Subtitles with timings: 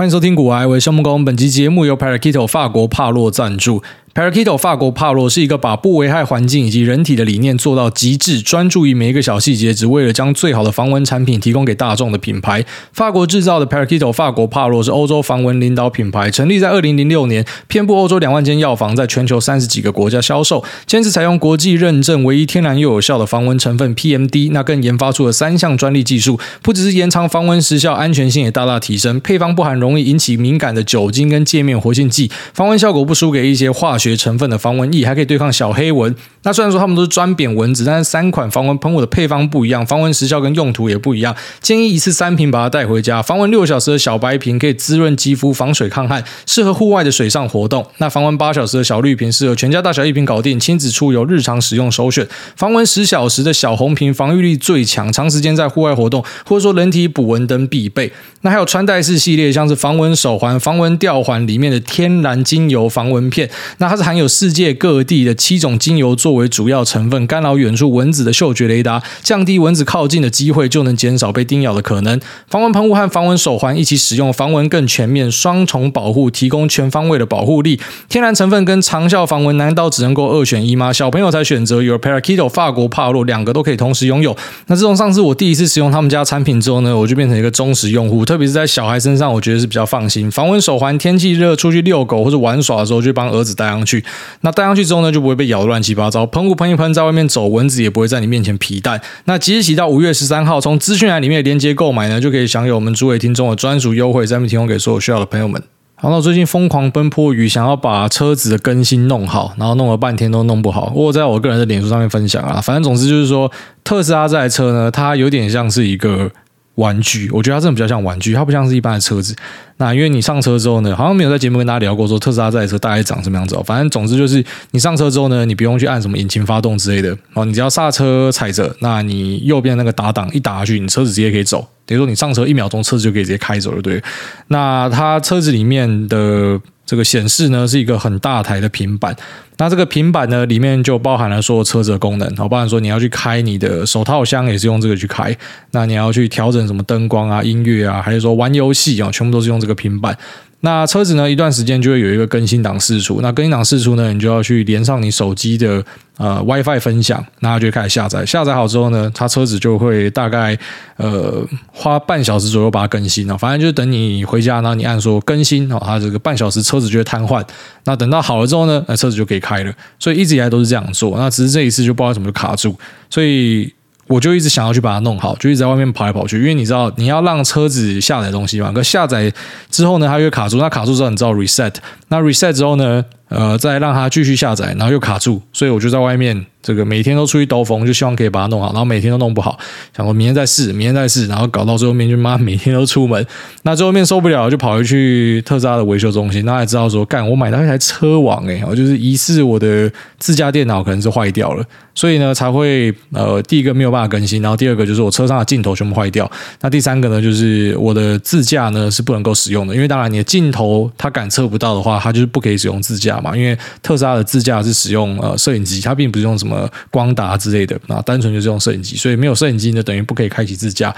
[0.00, 3.82] 欢迎收听《古癌为生木工》，本集节目由 Parakito 法国帕洛赞助。
[4.12, 12.64] Parakeeto 法国帕洛是一个把不危害环境以及人体的理念做到极致，专注于每一个小细节，只为了将最好的防蚊产品提供给大众的品牌。
[12.92, 20.64] 法国制造的 Parakeeto 法国帕洛是欧洲防蚊领导品牌，成立在二零零六年，遍布欧洲两万间药房，在全球三十几个国家销售。
[20.86, 29.20] 坚持采用国际认证、唯一天然又有效的防蚊成分 PMD，那更研发出了三项专利技术，不只是延长防蚊时效，安全性也大大提升。
[29.20, 36.12] 配方不含容易引起敏感的酒精跟界面活性剂，防蚊效果不输给一些化学学成分的防蚊液，还可以对抗小黑蚊。
[36.42, 41.36] 那虽然说他们都是专扁蚊子，但是三款防蚊喷雾的配方不一样，防蚊时效跟用途也不一样。
[41.60, 43.20] 建议一次三瓶把它带回家。
[43.20, 47.86] 防蚊六小时的小白瓶可以滋润肌肤、防水抗汗，适合户外的水上活动。
[47.98, 52.26] 那防蚊八小时的小绿瓶适合全家大小一瓶搞定，亲子出游日常使用首选。
[52.56, 58.10] 防蚊十小时的小红瓶防御力最强，长时间在户外活动或者说人体捕蚊灯必备。
[58.40, 72.20] 那还有穿戴式系列，像是防蚊手环、防蚊吊环里面的天然精油防蚊片，那它是含有世界各地的七种精油作为主要成分，干扰远处蚊子的嗅觉雷达，降低蚊子靠近的机会，就能减少被叮咬的可能。
[72.46, 77.80] 防蚊喷雾和防蚊手环一起使用，防蚊更全面，双重保护，提供全方位的保护力。
[78.08, 80.92] 天然成分跟长效防蚊，难道只能够二选一吗？
[80.92, 84.36] 小朋友才选择 Your Parakeeto 法国帕洛，两个都可以同时拥有。
[84.68, 88.24] 那自从上次我第一次使用他们家产品之后呢，我就变成一个忠实用户。
[88.24, 90.30] 特别是在小孩身上，我觉得是比较放心。
[90.30, 94.04] 防蚊手环，天气热出去遛狗或者玩耍的时候，就帮儿子戴上去。
[94.42, 96.26] 那戴上去之后呢，就不会被咬得乱七八糟。
[96.26, 99.00] 喷雾喷一喷，在外面走，蚊子也不会在你面前皮蛋。
[99.24, 105.62] 那即日起到五月十三号，从资讯栏里面的连接购买呢，就可以享有我们诸位听众的专属优惠，在这边提供给所有需要的朋友们。
[105.94, 110.92] 好，那最近疯狂奔波于想要把车子的更新弄好，然后弄了半天都弄不好。
[110.94, 113.50] 我在我个人的脸书上面分享啊，反正总之就是说，
[113.82, 116.30] 特斯拉这台车呢，它有点像是一个。
[116.76, 119.36] 玩具，我觉得它真的比较像玩具，它不像是一般的车子。
[119.80, 123.62] 那因为你上车之后呢，好像没有在节目跟大家聊过说特斯拉这台车大概长什么样子哦。
[123.64, 131.66] 反正总之就是你上车之后呢，你不用去按什么引擎发动之类的，哦，你只要刹车踩着，那你右边那个打档一打下去，你车子直接可以走。
[131.86, 134.00] 等于说你上车一秒钟，车子就可以直接开走了，对。
[134.48, 139.16] 那它车子里面的这个显示呢，是一个很大台的平板。
[139.56, 145.36] 那这个平板呢，里面就包含了所有车子的功能，好，包含说你要去开你的手套箱，也是用这个去开。
[145.72, 150.16] 那你要去调整什么灯光啊、音乐啊，还是说玩游戏啊，全部都是用这个平板。
[150.62, 153.22] 那车子呢，一段时间就会有一个更新档释出。
[153.22, 155.82] 那更新档释出呢，你就要去连上你手机的
[156.18, 158.26] 呃 WiFi 分享，那它就开始下载。
[158.26, 160.54] 下载好之后呢，它车子就会大概
[160.98, 161.42] 呃
[161.72, 163.38] 花半小时左右把它更新了。
[163.38, 167.42] 反正就是等你回家，然后你按说更新哦，它这个半小时车子就会瘫痪。
[167.84, 169.72] 那等到好了之后呢，那车子就可以开了。
[169.98, 171.16] 所以一直以来都是这样做。
[171.16, 172.76] 那只是这一次就不知道怎么就卡住，
[173.08, 173.72] 所以。
[174.10, 179.32] 我就一直想要去把它弄好，就一直在外面跑来跑去，因为你知道你要让车子下载东西嘛，可下载
[179.70, 181.72] 之后呢，它又卡住，那卡住之后你知道 reset，
[182.08, 186.44] 那 reset 之后呢，呃，再让它继续下载，然后又卡住，所以我就在外面。
[186.62, 189.58] 这个每天都出去兜风，就希望可以把它弄好，然后每天都弄不好，
[189.96, 193.26] 想说明天再试，明天再试，然后搞到最后面就妈每天都出门，
[193.62, 201.64] 那最后面受不了，就跑回去特斯拉的维修中心，那才知道说，干我买到一台车网诶，我就是疑似我的自家电脑可能是坏掉了，
[201.94, 206.30] 所以呢才会呃第一个没有办法更新，然后第二个就是我车上的镜头全部坏掉，
[206.60, 216.68] 那第三个呢就是我的自驾呢是不能够使用的，因为当然你的镜头它感测不到的话，它就是不可以使用自驾嘛，因为特斯拉的自驾是使用呃摄影机，它并不是用什么。
[216.90, 220.94] 光达之类的，那单纯就是用摄影机，所以没有摄影机呢，等于不可以开启自驾。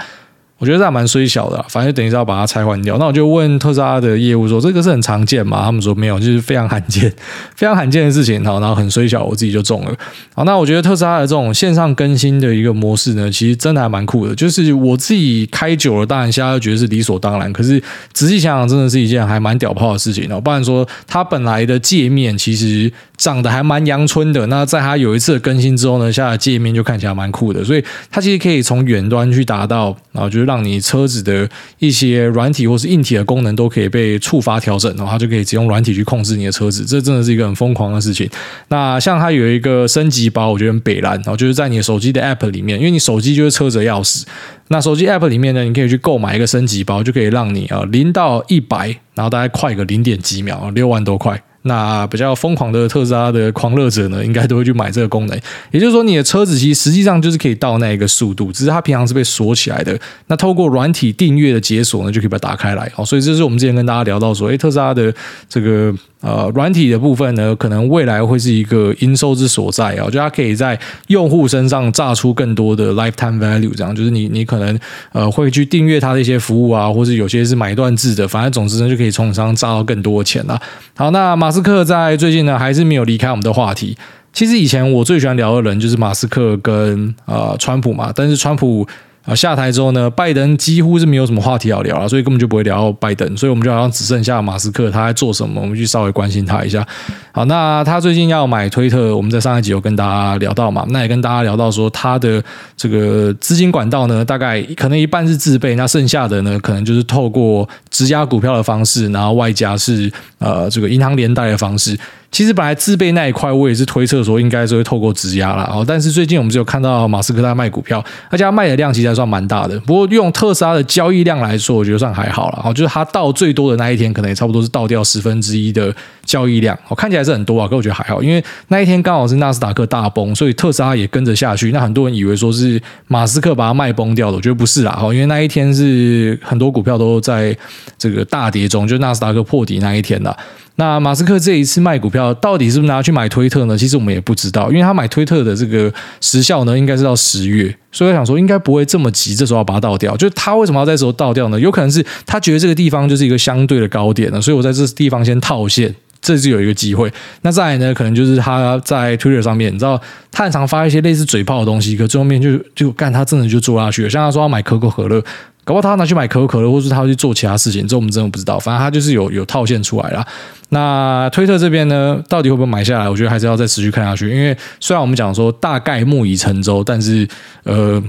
[0.63, 2.97] 我觉得这还蛮衰小的，反正等一下要把它拆换掉。
[2.97, 7.13] 那我就问特斯拉的业务说：“这个是很常见吗？”他们说没有，就是非常罕见，
[7.53, 8.41] 非常罕见的事情。
[8.45, 9.93] 好，然后很衰小，我自己就中了。
[10.33, 14.33] 好，那我觉得特斯拉的这种线上更新的一个模式呢，其实真的还蛮酷的。
[14.33, 17.51] 就是我自己开久了，当然现在就觉得是理所当然。
[17.51, 20.39] 可是仔细想想，真的是一件还蛮屌炮的事情哦。
[20.39, 22.89] 不然说它本来的界面其实
[23.23, 24.45] 长得还蛮阳春的。
[24.47, 27.63] 那在它有一次的更新之后呢，现在界面就看起来蛮酷的。
[27.63, 38.29] 所以它其实可以从远端去达到，然后就是让你车子的一些软体或是硬体的功能都可以被触发调整，然后它就可以只用软体去控制你的车子，这真的是一个很疯狂的事情。
[38.67, 44.23] 那像它有一个升级包，我觉得很北蓝，然后就是在你的手机的 App 里面，因为你手机就是车子的钥匙，
[44.67, 51.41] 那手机 App 里面呢，你可以去购买一个升级包，就可以让你啊零到一百，然后大概快个零点几秒，六万多块。
[51.63, 55.39] 那比较疯狂的特斯拉的狂热者呢，应该都会去买这个功能。
[55.71, 59.99] 也就是说，你的车子其实实际上就是可以到那一个速度，只是它平常是被锁起来的。
[60.27, 62.91] 那透过软体订阅的解锁呢，就可以把它打开来。
[62.93, 65.13] 好，所以这是我们之前跟大家聊到说，诶，特斯拉的
[65.49, 65.93] 这个。
[66.23, 74.79] 呃，软体的部分呢，可能未来会是一个营收之所在啊，就它可以在用户身上榨出更多的 lifetime value，这样就是你你可能
[75.11, 80.57] 呃会去订阅它的一些服务啊，或者有些是买断制的，反正总之呢就可以从你身上榨到更多的钱了。
[80.95, 83.95] 好，那马马斯克在最近呢还是没有离开我们的话题。
[84.31, 88.87] 其实以前我最喜欢聊的人就是马斯克跟呃川普嘛，但是川普。
[89.25, 96.85] 啊，下台之后呢，拜登几乎是没有什么话题要聊了，所以根本就不会聊拜登，所以我们就好像只剩下马斯克他在做什么，我们去稍微关心他一下。
[97.31, 102.43] 好，那他最近要买推特，我们在上一集有跟大家聊到嘛，那也跟大家聊到说他的
[102.75, 111.97] 这个资金管道呢，大概可能一半是自备，那剩下的呢，可能就是透过质押股票的方式，然后外加是呃这个银行连带的方式。
[112.33, 115.69] 其实本来自备那一块，我也是推测说应该是会透过质押啦。
[115.71, 115.85] 哦。
[115.87, 119.79] 但是最近我们只有看到马斯克在卖股票，而且他卖的量其实还算蛮大的。
[119.81, 122.61] 不过用特斯拉的交易量来说，我觉得算还好了。
[122.65, 125.95] 哦，就是他到最多的那一天，可能也差不多是倒掉十分之一的
[126.25, 126.75] 交易量。
[126.87, 131.71] 哦，看起来是很多啊，可我觉得还好，因为那一天刚好是纳斯达克大崩，所以特斯拉也跟着下去。
[131.71, 134.97] 那很多人以为说是马斯克把它卖崩掉的，我觉得不是啦。
[134.99, 137.55] 哦，因为那一天是很多股票都在
[137.99, 140.35] 这个大跌中，就纳斯达克破底那一天啦。
[140.75, 143.77] 那马斯克这一次卖股票，到底是不是拿去买推特呢？
[143.77, 150.17] 其实我们也不知道，因为他买推特的这个时效呢，应该是到十月，所以我想说应该不会这么急，这时候要把它倒掉。
[150.17, 151.59] 就是他为什么要在这时候倒掉呢？
[151.59, 157.11] 有可能是他觉得这个地方就是一个相对的高点呢，所以我在这地方先套现，这是有一个机会。
[157.43, 165.23] 那再来呢，可能就是他在推特上面，你知道他很常发一些类似嘴炮的东西，可最后面就就干他真的就做下去了，像他说要买可口可乐。
[165.63, 168.59] 搞不好他拿去买可口可乐，或是他要去做其他事情，这我们真的不知道。
[168.59, 170.25] 反正他就是有有套现出来了。
[170.69, 173.09] 那推特这边呢，到底会不会买下来？
[173.09, 174.29] 我觉得还是要再持续看下去。
[174.29, 177.27] 因为虽然我们讲说大概木已成舟，但是
[177.63, 178.01] 呃。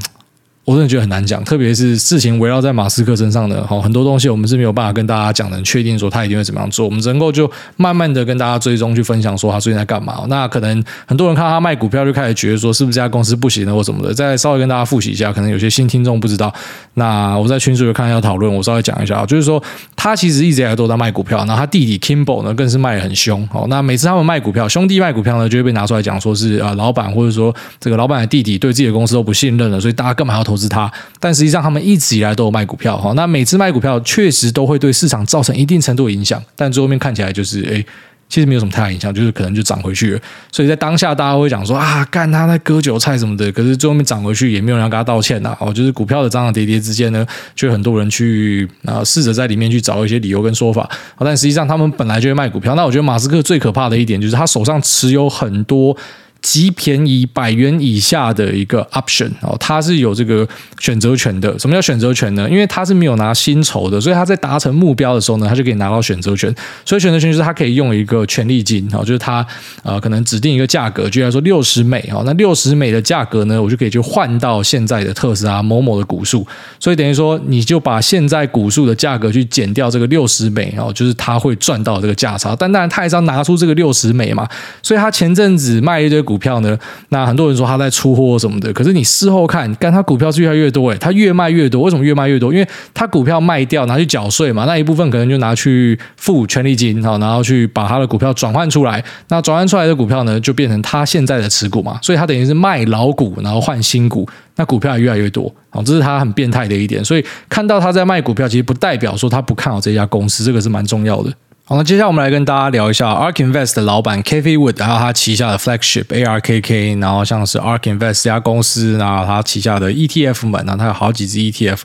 [0.65, 6.87] 我真的觉得很难讲，特别是事情围绕在马斯克身上的哈，很多东西我们是没有办法跟大家讲的，确定说他一定会怎么样做。
[6.87, 10.25] 我们只能够就慢慢的跟大家追踪去分享，说他最近在干嘛。
[10.29, 14.15] 那可能很多人看他卖股票就开始觉得说，是不是这家公司不行了或什么的。
[14.15, 16.53] 再稍微跟大家复习一下，可能有些新听众不知道。
[16.95, 19.63] 那我在群组有看一下讨论，我稍微讲一下，就是说
[19.95, 23.47] 他其实一直以来都在卖股票，然后他弟弟 Kimball 呢更是卖得很凶。
[23.53, 30.91] 哦，那每次他们卖股票，兄弟卖股票呢，就会被拿出来讲，说是啊老板或者说这个老板的弟弟对自己的公司都不信任了，所以大家干嘛要投投资他？
[31.19, 33.13] 但实际上，他们一直以来都有卖股票哈。
[33.15, 36.41] 那每次卖股票，确实都会对市场造成一定程度的影响。
[36.55, 37.85] 但最后面看起来就是，哎，
[38.29, 40.21] 其实没有什么太大影响，就是可能就涨回去了。
[40.53, 43.51] 所以在当下，大家会讲说啊，干他在割韭菜什么的。
[43.51, 45.57] 可是最后面涨回去，也没有人要跟他道歉呐。
[45.59, 47.27] 哦，就是股票的涨涨跌跌之间呢，
[47.57, 50.89] 就很多人去啊试着在里面去找一些理由跟说法。
[51.19, 52.77] 但实际上，他们本来就会卖股票。
[52.77, 55.97] 那我觉得马斯克最可怕的一点，就是他手上持有很多。
[56.45, 60.47] 极便宜百元以下的一个 option 哦，它是有这个
[60.79, 61.59] 选择权的。
[61.59, 62.47] 什么叫选择权呢？
[62.51, 66.55] 因为它是没有拿薪酬的，所以他在达成目标的时候呢，他就可以拿到选择权。
[66.85, 69.45] 所以选择权就是他可以用一个权利金哦，就是他
[69.83, 76.47] 呃可能指定一个价格，就来说六十美哦，那六十美的价格呢，我就可以去换到现在的特斯拉某某的股数。
[76.79, 82.55] 所以等于说，你就把现在股数的价格去减掉这个六十美哦，就是他会赚到这个价差。
[82.55, 84.47] 但当然，他还是要拿出这个六十美嘛。
[84.83, 86.34] 所以他前阵子卖一堆股。
[86.35, 86.77] 股票呢？
[87.11, 91.83] 那很多人说他在出货什么的，可是你事后看，干他股票是越来越多诶，他越卖越多。
[91.83, 92.53] 为什么越卖越多？
[92.53, 99.03] 因为他股票卖掉拿去缴税嘛，那一部分可能就拿去付权利金，然后去把他的股票转换出来。
[99.29, 101.97] 那转换出来的股票呢，就变成他现在的持股嘛。
[102.03, 105.55] 所以他等于是卖老股，然后换新股，那股票也越来越多。
[105.71, 107.05] 哦，这是他很变态的一点。
[107.05, 111.33] 所以看到他在卖股票，其实不代表说他不看好这家公司，这个是蛮重要的。
[111.67, 121.79] 好，那接下来我们来跟大家聊一下 ARK Invest 的老板 Kathy Wood，还有他旗下的 Flagship ARKK，然后像是 ARK Invest 这家公司，然后他旗下的 ETF 们，然后他有好几只 ETF，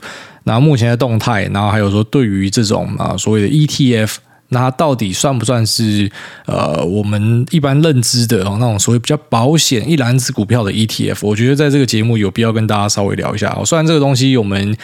[0.44, 4.16] 然后目前的动态，然后还有说对于这种啊所谓的 ETF，
[4.48, 6.12] 那它到底算不算是
[6.44, 11.20] 呃我们一般认知的哦那种所谓比较保险一篮子股票的 ETF？
[11.22, 13.58] 我觉得在这个节目有必要跟大家稍微聊一下。
[13.64, 14.76] 虽然这个东西我们。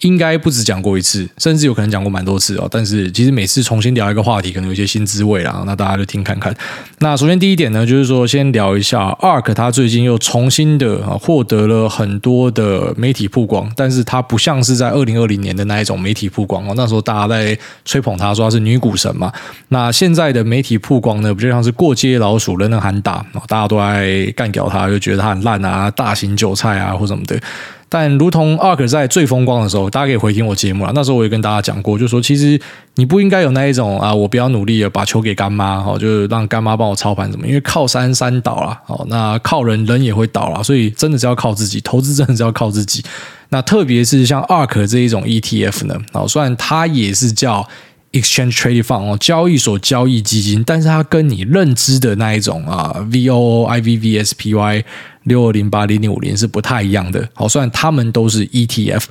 [0.00, 2.66] 应该不止讲过一次，甚至有可能讲过蛮多次哦。
[2.70, 5.62] 但是其实每次重新聊一个话题，可能有一些新滋味啦。
[5.66, 6.54] 那大家就听看看。
[7.00, 16.72] 那首先第一点呢，就是说先聊一下 ARK，它最近又重新的啊获得了很多的媒体曝光，但是它不像是在二零二零年的那一种媒体曝光哦。
[16.76, 19.30] 那时候大家在吹捧它，说它是女股神嘛。
[19.68, 27.38] 那现在的媒体曝光呢，不就像是过街老鼠，人人喊打，大家都爱干掉它，就觉得它很烂啊，大型韭菜啊或什么的。
[27.90, 32.58] 但如同 ARK 在最风光的时候，大家可以回听我节目啊，那时候我也跟大家讲过，就说其实
[32.94, 43.04] 你不应该有那一种啊，我不要努力了，把球给干妈，哦，就是让干妈帮我操盘什么，因为靠山山倒了，哦，那靠人人也会倒了，所以真的是要靠自己，投资真的是要靠自己。
[43.48, 47.68] 那特别是像 ARK 这一种 ETF 呢，哦，虽然它也是叫
[48.12, 54.84] Exchange Traded Fund 哦，交易所交易基金，但是它跟你认知的那一种啊，VOO、IVV、SPY
[55.24, 57.28] 六二零八零零五零是不太一样的。
[57.34, 59.02] 好，虽然他们都是 ETF，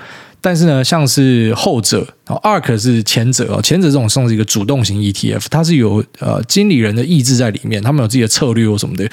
[0.41, 9.09] 但是呢，像是后者啊，ARK 是前者哦，前者这种算是一个主动型 ETF，它是有呃经理人的意志在里面，他们有自己的策略或什么的。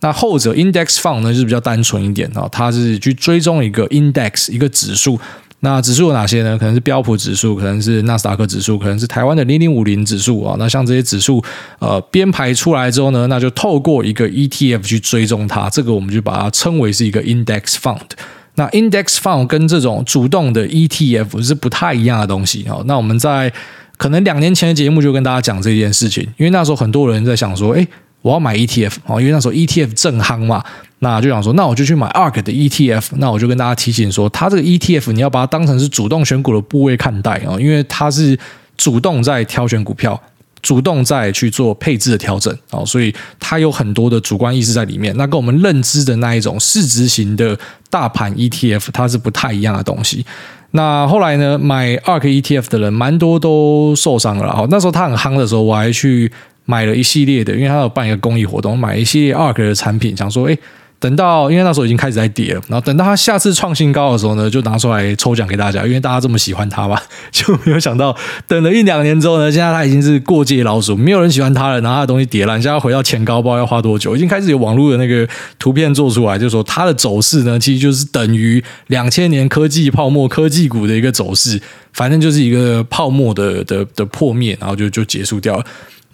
[0.00, 5.18] 那后者 Index Fund 呢，就是比较单纯一点啊，它是去追踪一个 Index 一个指数。
[5.64, 6.56] 那指数有哪些呢？
[6.58, 10.54] 可能是标普指数，可能是纳斯达克指数，可能是台湾的零零五零指数啊。
[10.58, 11.42] 那像这些指数，
[11.78, 18.10] 呃，编排出来之后呢，那就透过一个 ETF 去追踪它，这个我们就把它称为是一个 Index Fund。
[18.56, 22.76] 那 Index Fund 跟这种主动的 ETF 是不太一样的东西啊。
[22.84, 23.52] 那我们在
[23.96, 27.86] 可能两年前的节目就跟大家讲这件事情，因为那时候很多人在想说，哎。
[28.24, 30.64] 我要买 ETF 哦，因为那时候 ETF 正夯嘛，
[31.04, 33.10] 那就想说，那我就去买 ARK 的 ETF。
[33.18, 38.38] 那我就跟大家提醒说，它这个 ETF 你要把它当成是主动选股的部位看待啊，因为它是
[38.78, 40.18] 主动在挑选股票，
[40.62, 45.14] 主动在去做配置的调整啊，所以它有很多的主观意识在里面。
[45.18, 47.58] 那跟我们认知的那一种市值型的
[47.90, 50.24] 大盘 ETF，它是不太一样的东西。
[50.70, 54.66] 那后来呢，买 ARK ETF 的人蛮多都受伤了哦。
[54.70, 56.32] 那时候它很夯的时候，我还去。
[56.66, 60.56] 买了一系列的，因为他有办一个公益活动，买一系列 ARK 的产品，想说，哎，
[60.98, 66.98] 等到因为那时候已经开始在跌了，然后等到他下次创新高的时候呢，就拿出来抽奖给大家，因为大家这么喜欢他嘛，
[67.30, 81.60] 就没有想到等了一两年之后呢，现在他已经是过街老鼠，没有人喜欢他了，然后他的东西跌了，现在回到前高，不知道要花多久，已经开始有网络的那个图片做出来，就是说它的走势呢，其实就是等于两千年科技泡沫科技股的一个走势，
[81.92, 85.64] 反正就是一个泡沫的的的破灭，然后就就结束掉了。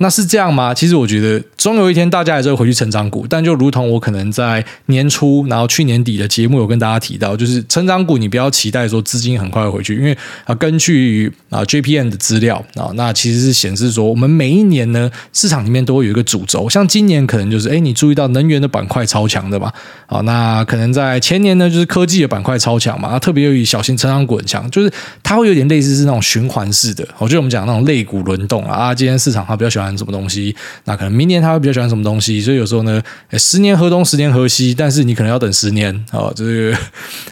[0.02, 0.72] 那是这样吗？
[0.72, 3.26] 其实我觉得，终有一天大家还是会回去成长股。
[3.28, 16.66] 但就如同我可能在年初，然后去年底的节目有跟大家提到，就是成长股你不要期待说资金很快会回去，因为啊，根据啊 JPM 的资料啊，那其实是显示说，我们每一年呢，市场里面都会有一个主轴。
[16.66, 19.70] 像今年可能就是，哎，你注意到能源的板块超强的嘛？
[20.06, 23.10] 啊，那可能在前年呢，就是科技的板块超强嘛。
[23.12, 24.90] 那特别由于小型成长股很强，就是
[25.22, 27.06] 它会有点类似是那种循环式的。
[27.18, 29.89] 我觉得我们讲那种类股轮动啊，啊，今天市场它比较喜欢。
[29.96, 30.54] 什么东西？
[30.84, 32.40] 那可能明年他会比较喜欢什么东西？
[32.40, 36.32] 所以有时候呢，十年河东，十年河西，但是你可能要等十年哦。
[36.34, 36.76] 这个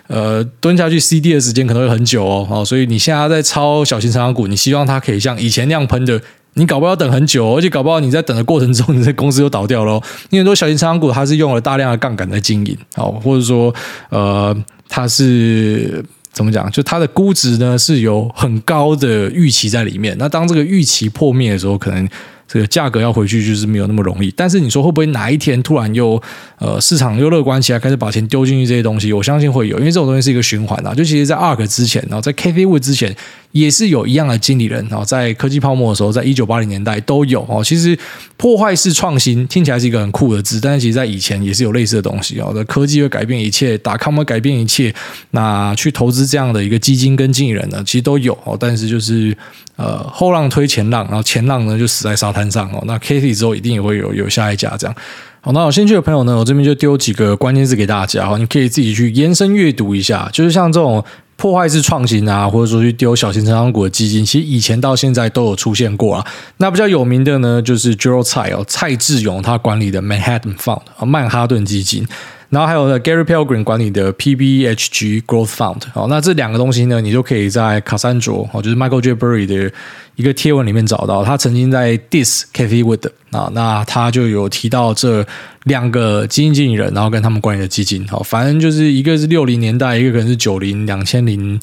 [0.06, 2.46] 呃，蹲下去 CD 的时间可能会很久哦。
[2.50, 6.20] 哦，所以你现在在抄小型成长股，你希望它可以像以前那样喷的，
[6.54, 9.94] 你搞不好等很久，而且搞不好你在等的过程中，你这公司又倒掉了。
[10.30, 13.74] 因为很多小型成长股它是用了大量的杠杆在经营，哦，或者说
[14.10, 14.56] 呃，
[14.88, 16.04] 它是。
[16.30, 16.70] 怎么讲？
[16.70, 20.14] 就它的估值呢，是有很高的预期在里面。
[20.20, 22.08] 那当这个预期破灭的时候，可能。
[22.48, 26.20] 这个价格要回去就是没有那么容易，但是你说会不会哪一天突然又
[26.58, 29.12] 呃市场又乐观起来，开始把钱丢进去这些东西？
[29.12, 30.94] 我相信会有，因为这种东西是一个循环啊。
[30.94, 33.14] 就其实，在 ARK 之前，然后在 KTV 之前，
[33.52, 37.62] 也是有一样的经理人，然后在科技泡沫的时候，在一九八零年代都有哦。
[37.64, 37.98] 其实
[38.36, 42.52] 破坏式创新听起来是一个很酷的字，但是其实在以前也是有类似的东西哦。
[42.52, 44.94] 的科技会改变一切，打 com 会改变一切，
[45.30, 48.56] 那去投资这样的一个基金跟经理人呢，其实都有哦。
[48.58, 49.36] 但是就是。
[49.78, 52.82] 呃，后浪推前浪，然后前浪呢就死在沙滩上哦。
[52.84, 54.96] 那 Katie 之后一定也会有有下一家这样。
[55.40, 60.28] 好，那有兴趣的朋友呢，我这边就丢几个关键字给大家，你可以自己去延伸阅读一下。
[60.32, 61.04] 就是像这种
[61.38, 66.26] 破坏式创新啊，或者说去丢小型成长股的基金，其实以前到现在都有出现过啊。
[66.56, 72.06] 那比较有名的呢，就是 Jerome 蔡哦，蔡志勇他管理的 Manhattan Fund 啊，曼哈顿基金。
[72.50, 79.14] 然后还有呢，Gary Pelgrim 管理的 PBHG Growth Fund，哦，那这两个东西呢，你就可以在卡山卓，哦，就是 Michael J.
[79.14, 79.70] Burry 的
[80.16, 81.22] 一个贴文里面找到。
[81.22, 85.26] 他曾经在 Dis Cathy Wood 啊，那他就有提到这
[85.64, 91.60] 两个基金经理人，然后跟他们管理的基金，哦，反正就是一个是六零年代，一个可能是九零两千零。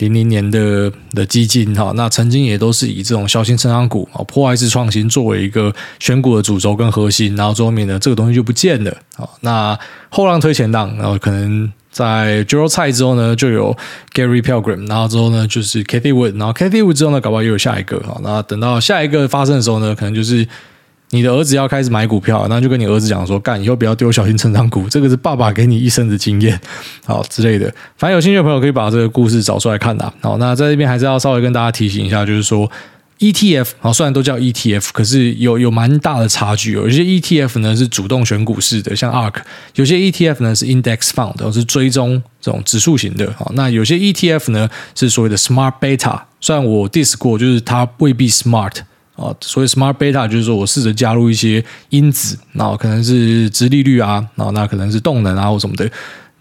[0.00, 9.28] 零零年的的基金哈，那曾经也都是以这种小型成长股啊，破坏式创新作为一个选股的主轴跟核心，然后最后面呢，这个东西就不见了啊。
[9.40, 9.78] 那
[10.08, 13.76] 后浪推前浪，然后可能在 Jerome 蔡之后呢，就有
[14.14, 18.18] Gary Pilgrim，然后之后呢就是 Cathie Wood，然后 Cathie Wood 之后呢，搞不好又有下一个哈。
[18.22, 20.46] 那等到下一个发生的时候呢，可能就是。
[21.10, 26.58] 你的儿子要开始买股票，那就跟你儿子讲说：“干，以后不要丢小型成长股，这个是爸爸给你一生的经验，
[27.04, 27.66] 好之类的。”
[27.98, 30.12] 反正有兴趣的朋友可以把这个故事找出来看呐。
[30.20, 32.70] 好，那在这边还是要稍微跟大家提醒一下，就是说
[33.18, 36.72] ETF 啊，虽然都叫 ETF，可是有有蛮大的差距。
[36.72, 39.34] 有些 ETF 呢是主动选股式的，像 ARK；
[39.74, 43.30] 有些 ETF 呢是 Index Fund，是追踪这种指数型的。
[43.36, 48.76] 好那有些 ETF 呢是所谓的 Smart Beta，虽然我 diss 过，就是它未必 smart
[49.20, 49.34] 啊。
[49.40, 55.90] 所以 Smart Beta 就是说我试着加入一些因子，那可能是殖利率啊，那可能是动能啊或什么的。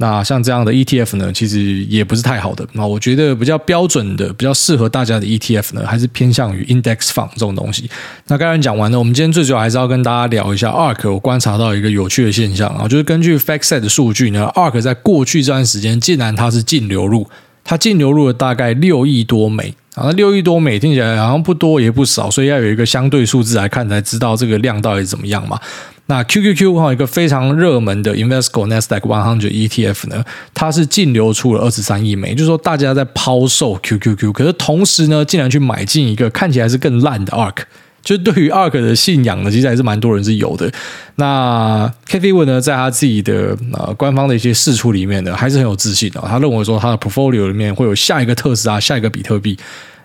[0.02, 2.66] 那像这样的 ETF 呢，其实也不是太好的。
[2.72, 7.90] 那我觉得比较标准的、比较适合大家的 ETF 呢，还是偏向于 Index Fund 这种东西。
[8.28, 11.12] 那刚才讲完了，我们今天最主要还是要跟大家聊一下 ARK。
[11.12, 17.28] 我观察到一个有趣的现象啊，就是根据 FactSet 的数据呢，ARK 在过去这段时间竟然它是净流入，
[17.66, 20.06] 它净流入了大概六亿多美啊。
[20.06, 25.60] 那六亿多美听起来好像不多也不少，所以要有一个相对数字来看才知道这个量到底怎么样嘛。
[26.08, 30.26] 那 QQQ 哈，一个非常热门的 Invesco Nasdaq One Hundred ETF 呢，
[30.56, 37.58] 它是净流出了二十三亿美，就是说大家在抛售 QQQ，可是同时呢，竟然去买进一个看起来是更烂的 ARK，
[38.04, 40.72] 就对于 ARK 的信仰呢，其实还是蛮多人是有的。
[41.16, 49.58] 那 k a t h y Wood 呢，在他自己的呃官方的一些释出里面呢，还是很有自信的，他认为说他的 portfolio 里面会有下一个特斯拉，下一个比特币。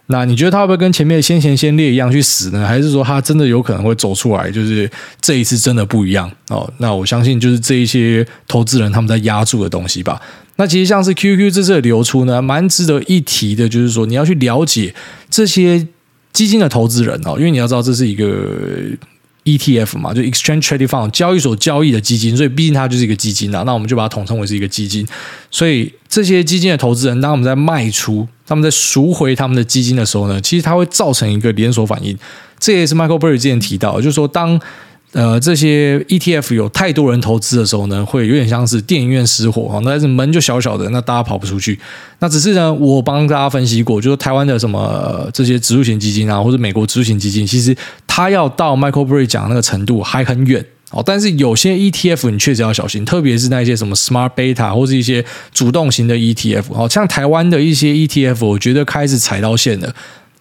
[0.06, 2.66] 那你觉得他会不会跟前面的先贤先烈一样去死呢？
[2.66, 4.50] 还是说他真的有可能会走出来？
[4.50, 6.70] 就是这一次真的不一样哦。
[6.76, 10.20] 那我相信就是这一些投资人他们在押注的东西吧。
[10.56, 14.94] 那其实像是 QQ 这次的流出呢，蛮值得一提的，就是说你要去了解
[15.30, 15.88] 这些
[16.34, 18.90] 基金的投资人哦，因为你要知道这是一个。
[19.46, 23.62] ETF 嘛，就 Exchange trading Fund 交易所交易的基金，所以毕竟它就是一个基金啊。
[23.64, 25.06] 那我们就把它统称为是一个基金。
[25.50, 32.16] 所以这些基金的投资人，当我们在卖出、他们在赎回他们的基金的时候呢，其实它会造成一个连锁反应。
[32.58, 34.58] 这也是 Michael Burry 之前提到，就是说当。
[35.14, 41.78] 呃，这些 ETF 有太多人投资的时候呢，会有点像是电影院失火哈，那是门就小小的，那大家跑不出去。
[42.18, 47.76] 那只是呢，我帮大家分析过，就是台湾的什么、呃、这些指数型基金啊，或者美国指数型基金，其实
[48.08, 51.00] 它要到 Michael Burry 讲那个程度还很远哦。
[51.06, 59.94] 但是有些 ETF 你确实要小心，特别是那些什么 Smart Beta 或是一些主动型的 ETF 哦，像台湾的一些 ETF，我觉得开始踩到线了。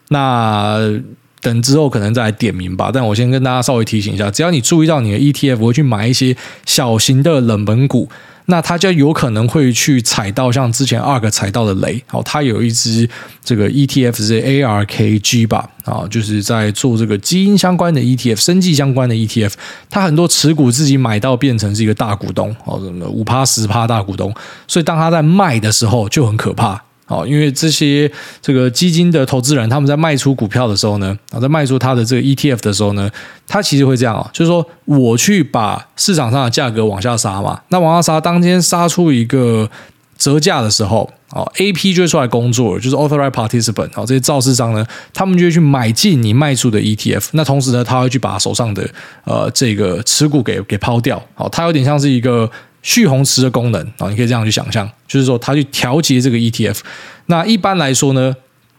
[0.10, 1.00] 那。
[1.44, 6.36] 等之后可能再来点名吧，但我先跟大家稍微提醒一下，只要你注意到你的 ETF 会去买一些
[6.66, 8.10] 小型的冷门股，
[8.46, 12.02] 那它就有可能会去踩到像之前 ARK 踩到的雷。
[12.08, 13.08] 好，它有一只
[13.44, 19.54] 这个 ETF 是 ARKG 吧，啊，就是在做这个基因相关的 ETF、生技相关的 ETF，
[19.90, 24.34] 它很多持股自己买到变成是一个大股东，哦，什么五趴十趴大股东，
[24.68, 26.82] 所以当它在卖的时候就很可怕。
[27.14, 33.10] 哦，因为这些这个基金的投资人，他们在卖出股票的时候呢，啊，在卖出他的这个 ETF 的时候呢，
[33.48, 39.70] 他其实会这样啊，就是说我去把市场上的价格往下杀嘛，那往下杀，当天杀出一个
[40.18, 48.90] 折价的时候，哦，AP 就会出来工作，就是 Authorized Participant，哦，这些造市商呢，他们就会去买进你卖出的 ETF，那同时呢，他会去把手上的
[49.26, 52.50] 呃这个持股给给抛掉，好，它有点像是一个。
[52.84, 56.80] 蓄洪池的功能啊，你可以这样去想象，就是说它去调节这个 ETF。
[57.26, 58.36] 那一般来说呢，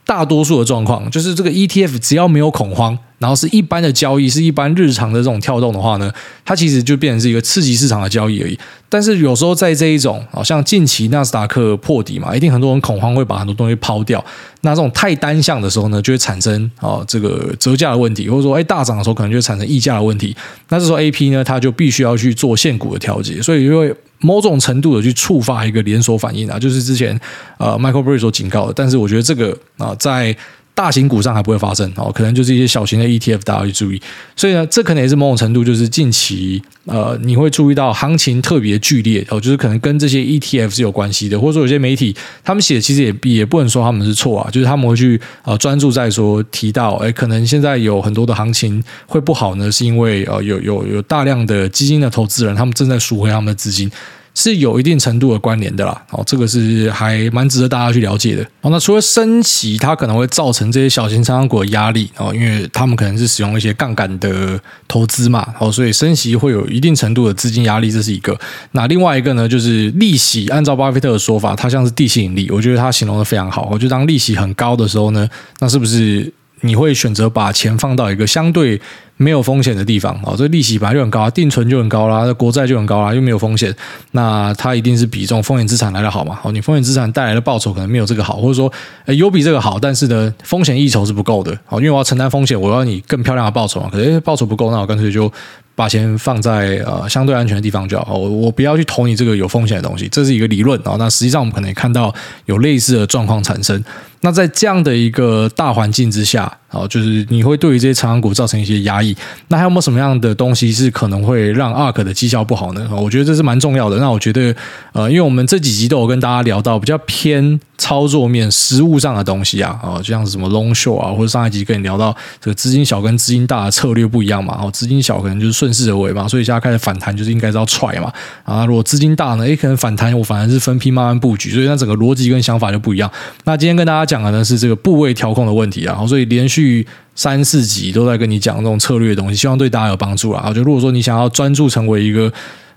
[0.07, 2.97] 大多数的状况就是这个 ETF 只要没有恐慌。
[3.25, 6.13] 然后是一般的交易，是一般日常的这种跳动的话呢，
[6.45, 8.59] 它其实就变成是一个刺激市场的交易而已。
[8.87, 14.23] 但是有时候在这一种，好像近期纳斯达克破底嘛，一定很多人恐慌会把很多东西抛掉。
[14.61, 20.37] 那这种太单向的时候呢，就会产生啊这个折价的问题，或者说哎大涨的时候可能就会产生溢价的问题。
[20.69, 27.19] 那这时候 AP 呢，它就必须要去做现股的调节，所以因为某种程度的去触发一个连锁反应啊，就是之前
[27.57, 28.75] 呃 Michael Burry 所警告的。
[28.77, 30.37] 但是我觉得这个啊在。
[30.75, 34.03] 大型股上还不会发生哦，可能就是一些小型的 ETF，大家去注意。
[34.35, 53.89] 所以呢，这可能也是某种程度，就是近期呃，你会注意到行情特别剧烈哦，就是可能跟这些 ETF 是有关系的，或者说有些媒体他们写其实也也不能说他们是错啊，就是他们会去呃专注在说提到，哎，可能现在有很多的行情会不好呢，是因为呃有有有大量的基金的投资人他们正在赎回他们的资金。
[54.35, 58.42] 是有一定程度的关联的啦，哦，这个是还蛮值得大家去了解的。
[58.62, 68.37] 哦，那除了升息，它可能会造成这些小型成长股的压力哦，因为他们可能是使用一些杠杆的投资嘛，哦，所以升息会有一定程度的资金压力，这是一个。
[68.73, 73.68] 那另外一个呢，就是利息，按照巴菲特的说法，它像是地心引力，我觉得他形容的非常好。
[73.70, 75.29] 我觉得当利息很高的时候呢，
[75.61, 78.81] 那是不是你会选择把钱放到一个相对
[79.16, 83.74] 没有风险的地方啊，这利息本来就很高，定存就很高啦，国债就很高啦，又没有风险，
[84.11, 86.38] 那它一定是比这种风险资产来得好嘛？
[86.42, 88.70] 好，你风险资产带来的报酬可能没有这个好，或者说
[89.07, 91.57] 有比这个好，但是呢，风险溢酬是不够的。
[91.64, 93.88] 好，因为我要承担风险，我要你更漂亮的报酬嘛。
[93.90, 95.33] 可是报酬不够，那我干脆就
[95.77, 98.16] 把钱放在呃相对安全的地方就好。
[98.16, 100.96] 我我不要去投你这个有风险的东西，这是一个理论啊。
[100.98, 102.12] 那实际上我们可能也看到
[102.46, 103.83] 有类似的状况产生。
[104.25, 109.15] 那在这样的一个大环境之下，啊，就是你会对于这些成长股造成一些压抑。
[109.49, 112.89] 那还有没有什么样的东西是可能会让 ARK 的绩效不好呢？
[112.91, 113.99] 我觉得这是蛮重要的。
[113.99, 114.57] 那我觉得，
[114.95, 124.59] 呃，因为我们这几集都有跟大家聊到比较偏操作面、实务上的东西啊，啊，就像是什么 long short 啊，或者上一集跟你聊到这个资金小跟资金大的策略不一样嘛。
[124.63, 128.11] 哦，资金小可能就是顺势而为嘛，所以现在开始反弹就是应该是要踹嘛。
[128.43, 133.11] 啊，如果资金大呢，诶，可能反弹我反而是分批慢慢布局，所以那整个逻辑跟想法就不一样。
[133.45, 140.53] 那今天跟大家讲讲的呢是这个部位调控的问题啊，所以连续三四集都在跟你讲这种策略的东西，希望对大家有帮助啊。
[140.53, 142.33] 就如果说你想要专注成为一个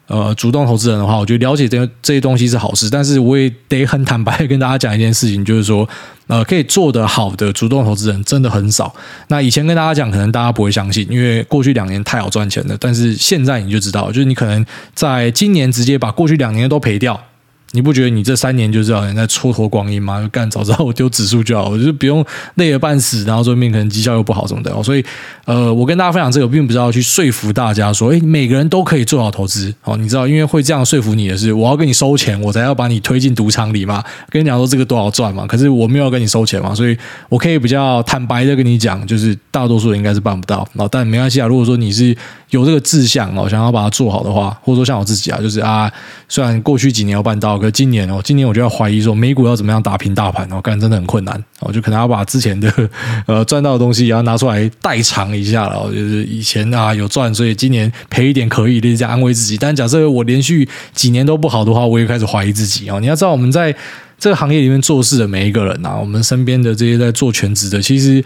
[0.08, 5.88] 呃主动投资人的话，我觉得了解这这些东西是好事，但是我也得很坦白跟大家讲一件事情，就是说
[6.26, 8.91] 呃可以做得好的主动投资人真的很少。
[9.28, 17.21] 那以前跟大家讲，可能大家不会相信，因为过去两年太好赚钱了，但是现在你就知道，就是你可能在今年直接把过去两年都赔掉。
[17.72, 20.28] 你不觉得你这三年就知道人在蹉跎光阴吗？
[20.32, 22.26] 干早知道我丢指数就好，我就不用
[22.56, 24.72] 累得半死，然后最后面可能绩效又不好什么的。
[24.82, 25.04] 所以，
[25.44, 29.98] 呃，我跟大家分享这个，并不是要去说服大家说，诶，每个人都可以做好投资哦。
[29.98, 34.02] 你知道，因为会这样说服你的是，我要跟你收钱，我才要把你推进赌场里嘛。
[34.30, 40.88] 跟你讲说这个多少赚嘛，可是我没有要跟你收钱嘛，所以我可以比较坦白的跟你讲，就是大多数人应该是办不到哦。
[40.90, 42.16] 但没关系啊，如果说你是
[42.52, 45.92] 有这个志向哦，想要把它做好的话，或者说像我自己啊，就是啊，
[46.30, 52.72] 虽然过去几年要办到，可是今年哦，今年我就要怀疑说美股要怎么样打平大盘哦，干真的很困难哦，就可能要把之前的
[53.28, 59.58] 呃赚到的东西也要拿出来代偿一下了，就是以前啊有赚，所以今年赔一点可以，就是这样安慰自己。
[59.58, 63.00] 但假设我连续几年都不好的话，我也开始怀疑自己哦。
[63.00, 63.76] 你要知道，我们在
[64.20, 68.24] 这个行业里面做事的每一个人啊，我们身边的这些在做全职的，其实。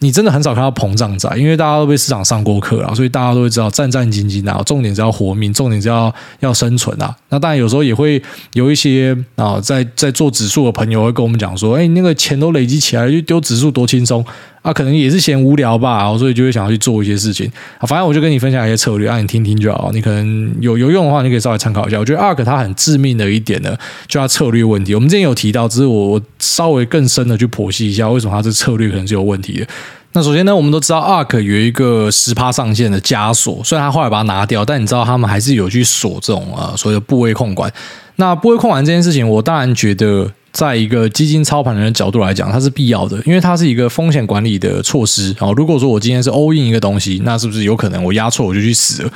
[0.00, 7.14] 你真的很少看到膨胀在，因为大家都被市场上过课啊，所以大家都会知道战战兢兢啊，重点是要活命，重点是要要生存啊。
[7.28, 8.20] 那当然有时候也会
[8.54, 14.24] 有一些啊，在在做指数的朋友会跟我们讲说，哎，那个钱都累积起来，就丢指数多轻松。
[14.62, 17.50] 啊，可能也是嫌无聊吧，所以就会想要去做一些事情。
[17.78, 19.90] 啊，反正我就跟你分享一些策略，让你听听就好。
[19.92, 21.98] 你可能有有用的话，你可以稍微参考一下。
[21.98, 23.74] 我觉得 ARK 它很致命的一点呢，
[24.06, 24.94] 就它策略问题。
[24.94, 29.66] 我们之前有提到，只是我我稍微更深的去剖析一下，为什么它这策略可能是有问题的。
[30.12, 37.72] 那首先呢，我们都知道 ARK 有一个十趴上限的枷锁，虽然他后来把它拿掉，但你知道他们还是有去锁这种啊所谓的部位控管。
[38.16, 40.30] 那部位控管这件事情，我当然觉得。
[40.52, 45.34] 在一个基金操盘人的角度来讲，它是必要的，因为它是一个风险管理的措施。
[45.38, 49.12] 哦，如果说我今天是 all in 一个东西，那是不是有可能我压错我就去死了？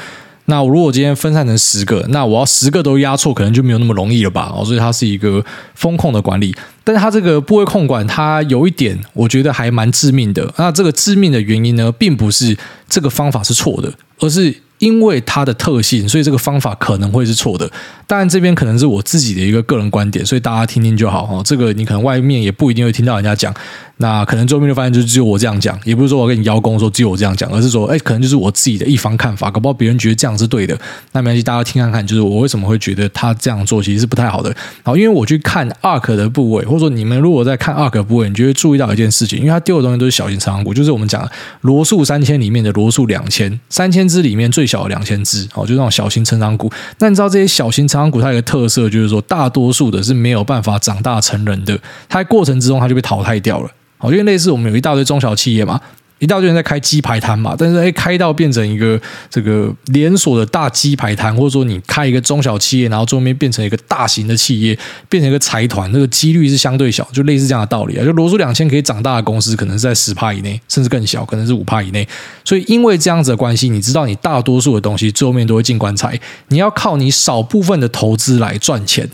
[0.46, 4.52] 那我如果今天分散成十个，那我要十个都压错，可能就没有那么容易了吧？
[4.54, 5.44] 哦，所以它是一个
[5.74, 10.52] 风控的管理，但是它这个部位控管，它有一点我觉得还蛮致命的。
[10.56, 12.56] 那这个致命的原因呢，并不是
[12.88, 14.54] 这个方法是错的，而是。
[14.78, 17.70] 因为它的特性，所以这个方法可能会是错的。
[18.06, 21.42] 当然，这边可能是我自己的一个个人观点，所以大家听听就好哈。
[21.44, 23.54] 这个你可能外面也不一定会听到人家讲。
[23.98, 30.76] 那可能最后面就发现，就只有我这样讲，也不是说我跟你邀功说只有我这样讲，而是说，哎，可能就是我自己的一方看法，搞不好别人觉得这样是对的。
[31.12, 34.54] 那没关系，大家听看看，就是我为什么会觉得他这样做其实是不太好的。
[34.82, 46.68] 好，因为我去看 ARK 的部位，或者说你们如果在看 ARK 部位，你就会注意到一件事情，因为他丢的东西都是小型成长股，就是我们讲的罗素三千里面的罗素两千，三千只里面最小小两千只，哦，就那种小型成长股。
[46.98, 53.70] 那你知道这些小型成长股它有个特色，就是说大多数的是没有办法长大成人的，它过程之中它就被淘汰掉了。
[53.98, 55.80] 好，因为类似我们有一大堆中小企业嘛，
[56.24, 64.78] 一大堆人在开鸡排摊嘛，但是哎，开到变成一个这个连锁的大鸡排摊，或者说你开一个中小企业，然后最后面变成一个大型的企业，
[65.10, 68.04] 变成一个财团，那个几率是相对小，就类似这样的道理啊。
[68.06, 72.08] 就罗素两千可以长大的公司，可能是在十帕以内，甚至更小，可能是五帕以内。
[72.42, 79.06] 所以因为这样子的关系，你知道你大多数的东西最后面都会进棺材，你要靠你少部分的投资来赚钱。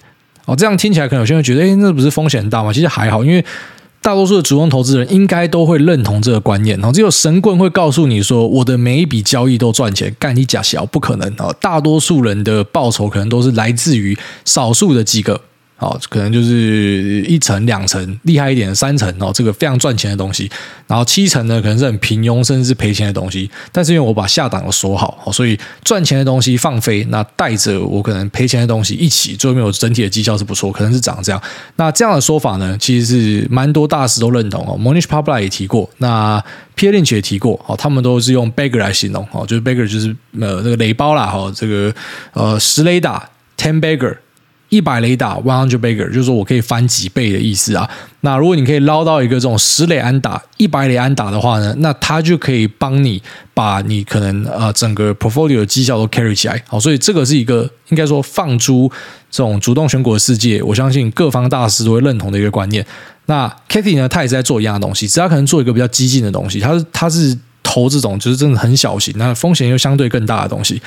[0.44, 2.72] 哦，这样听起来可能有些人觉得，哎，那不是风险很大吗？
[2.72, 3.44] 其实还好，因为。
[4.02, 11.54] 大多数的主动投资人应该都会认同这个观念，然后只有神棍会告诉你说，我的每一笔交易都赚钱，干你假小，不可能啊！
[11.60, 15.42] 大多数人的报酬可能都是来自于少数的几个。
[15.80, 20.48] 哦，可能就是一层、两层，厉害一点的三层哦，这个非常赚钱的东西。
[20.86, 23.50] 然后七层呢，可能是很平庸甚至是赔钱的东西。
[23.72, 31.42] 但是因为我把下档都锁好，所以赚钱的东西放飞，那带着我可能赔钱的东西一起，最后面我整体的绩效是不错，可能是长这样。
[31.76, 34.78] 那这样的说法呢，其实是蛮多大师都认同哦。
[34.78, 36.38] Monish Pabla 也提过，那
[36.76, 41.94] Pier Lynch 也提过，哦，他们都是用 Bagger 来形容，哦，就是 Bagger 就是呃这个雷包啦，哈，这个
[42.34, 44.18] 呃十雷打 Ten Bagger。
[44.70, 47.88] 一百雷打，one hundred bigger，就是说我可以翻几倍的意思啊。
[48.22, 56.62] 那如果你可以捞到一个这种十雷安打、一百雷安打的话呢，那它就可以帮你把你可能呃整个 portfolio 的绩效都 carry 起来。
[56.66, 58.90] 好，所以这个是一个应该说放诸
[59.30, 62.84] 这种主动选股的世界，我相信各方大师都会认同的一个观念。
[63.26, 70.80] 那 Kathy 呢，他也是在做一样的东西，只要可能做一个比较激进的东西，他是他是投这种就是真的很小型，那风险又相对更大的东西。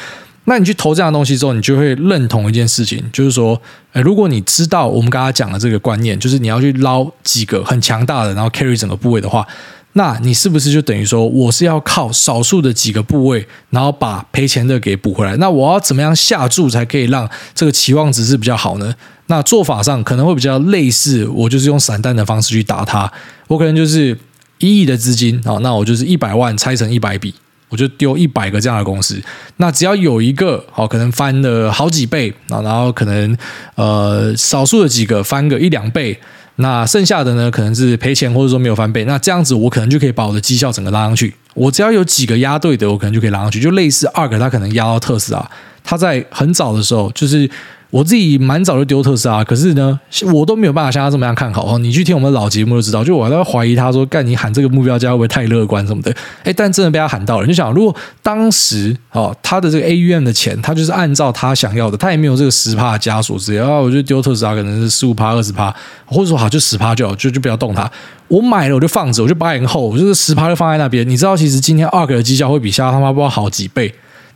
[0.46, 3.60] 那你去投这样的东西之后，你就会认同一件事情，就是说，
[3.94, 9.48] 诶，如果你知道我们刚刚讲的这个观念，就是你要去捞几个很强大的，然后 carry 整个部位的话，
[9.94, 15.36] 那你是不是就等于说，我是要靠少数的几个部位，然后把赔钱的给补回来？
[15.38, 18.94] 那我要怎么样下注才可以让这个期望值是比较好呢？
[19.28, 23.10] 那做法上可能会比较类似，我就是用散弹的方式去打它，
[23.48, 24.18] 我可能就是
[24.58, 27.34] 一亿的资金啊，那我就是一百万拆成一百笔。
[27.74, 29.20] 我就丢一百个这样的公司，
[29.58, 33.36] 那只要有一个好，可能翻了好几倍啊，然后可能
[33.74, 36.16] 呃少数的几个翻个一两倍，
[36.58, 41.34] 那剩下的呢可能是赔钱或者说没有翻倍，那这样子我可能就可以把我的绩效整个拉上去。
[41.56, 45.50] 我只要有几个押对的，我可能就可以拉上去，就类似二个他可能押到特斯拉，
[45.84, 47.50] 他在很早的时候就是。
[47.94, 50.00] 我自己蛮早就丢特斯拉，可是呢，
[50.34, 51.78] 我都没有办法像他这么样看好哦。
[51.78, 56.12] 你去听我们老节目就知道，就我都怀疑他说，干你喊这个目标价会不会太乐观什么的？
[56.44, 57.46] 哎，但真的被他喊到了。
[57.46, 65.72] 你就想，如果当时哦，他的这个 AUM 的钱，他就是按照他想要的，他也没有这个十趴的枷锁，只要我就丢特斯拉，可能是十五趴、二十趴，
[66.08, 67.88] 或者说好就十趴就好，就就不要动它。
[68.28, 71.08] 我买了我就放着，我就八年后，我就是十趴就放在那边。
[71.08, 73.94] 你知道，其实今天 ARK 的绩效会比下他妈不知道好几倍。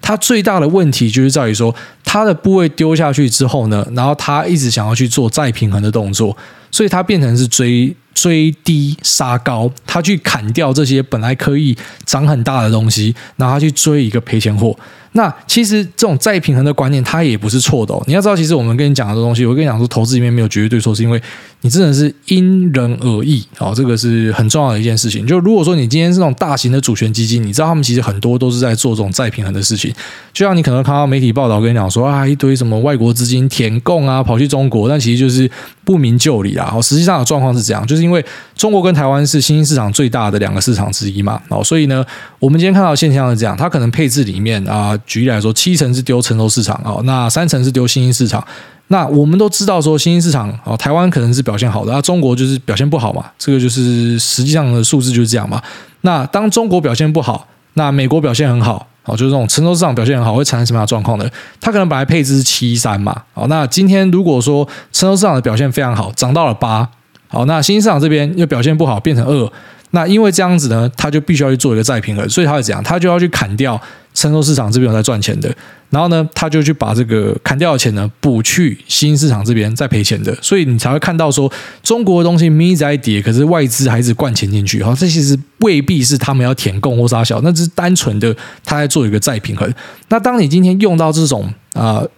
[0.08, 6.38] 他最大的问题就是在于说，他的部位丢下去之后呢，然后他一直想要去做再平衡的动作，
[6.72, 14.74] 所以他变成是追追低杀高，他去砍掉这些本来可以涨很大的东西，然后他去追一个赔钱货。
[15.18, 18.00] 那其实这种再平衡的观念，它也不是错的。
[18.06, 21.20] 你要知道，其实我们跟你讲的东西，我跟你讲说，投资里面没有绝对对错，是因为
[21.62, 23.74] 你真的是因人而异哦。
[23.76, 25.26] 这个是很重要的一件事情。
[25.26, 29.92] 就如果说你今天是那种大型的主权基金，你知道他们其实很多都是在做这种再平衡的事情。
[30.32, 35.50] 就像你可能看到媒体报道跟你讲说啊，一堆什么外国资金填供啊，跑去中国，但其实就是
[35.84, 36.72] 不明就里啊。
[36.76, 38.24] 哦，实际上的状况是这样，就是因为
[38.58, 41.42] 中国跟台湾是新兴市场最大的两个市场之一嘛。
[41.48, 42.06] 哦，所以呢，
[42.40, 44.98] 我们今天看到的现象是这样，它可能配置里面啊。
[45.06, 48.46] 举例来说，七成是丢成熟市场哦，那三成是丢新兴市场。
[48.90, 53.26] 那我们都知道说，新兴市场哦，台湾可能是表现好的，那中国就是表现不好嘛。
[53.38, 55.62] 这个就是实际上的数字就是这样嘛。
[56.02, 61.30] 那当中国表现不好，那美国表现很好哦，就是这种成熟市场表现很好，会产生什么样的状况呢？
[61.60, 66.90] 它可能本来配置是七三嘛，哦，那今天如果说成熟市场的表现非常好，涨到了八，
[67.28, 69.52] 好，那新兴市场这边又表现不好，变成二。
[69.92, 72.84] 那因为这样子呢，他就必须要去做一个再平衡，所以他会怎样？
[72.84, 73.82] 他就要去砍掉
[74.14, 75.50] 成熟市场这边有在赚钱的，
[75.90, 81.50] 然后呢，他就去把这个砍掉的钱呢补去新兴市场这边在赔钱的，所以你才会看到说
[81.82, 84.84] 中国的东西咪在跌，可是外资还是灌钱进去。
[84.84, 88.36] 好，这其实未必是他们要填共或杀小，那只是单纯的
[88.66, 89.74] 他在做一个再平衡。
[90.10, 92.12] 那当你今天用到这种啊、呃、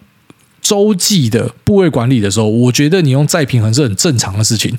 [0.60, 4.76] 周记的部位管理的时候，我觉得你用再平衡是很正常的事情。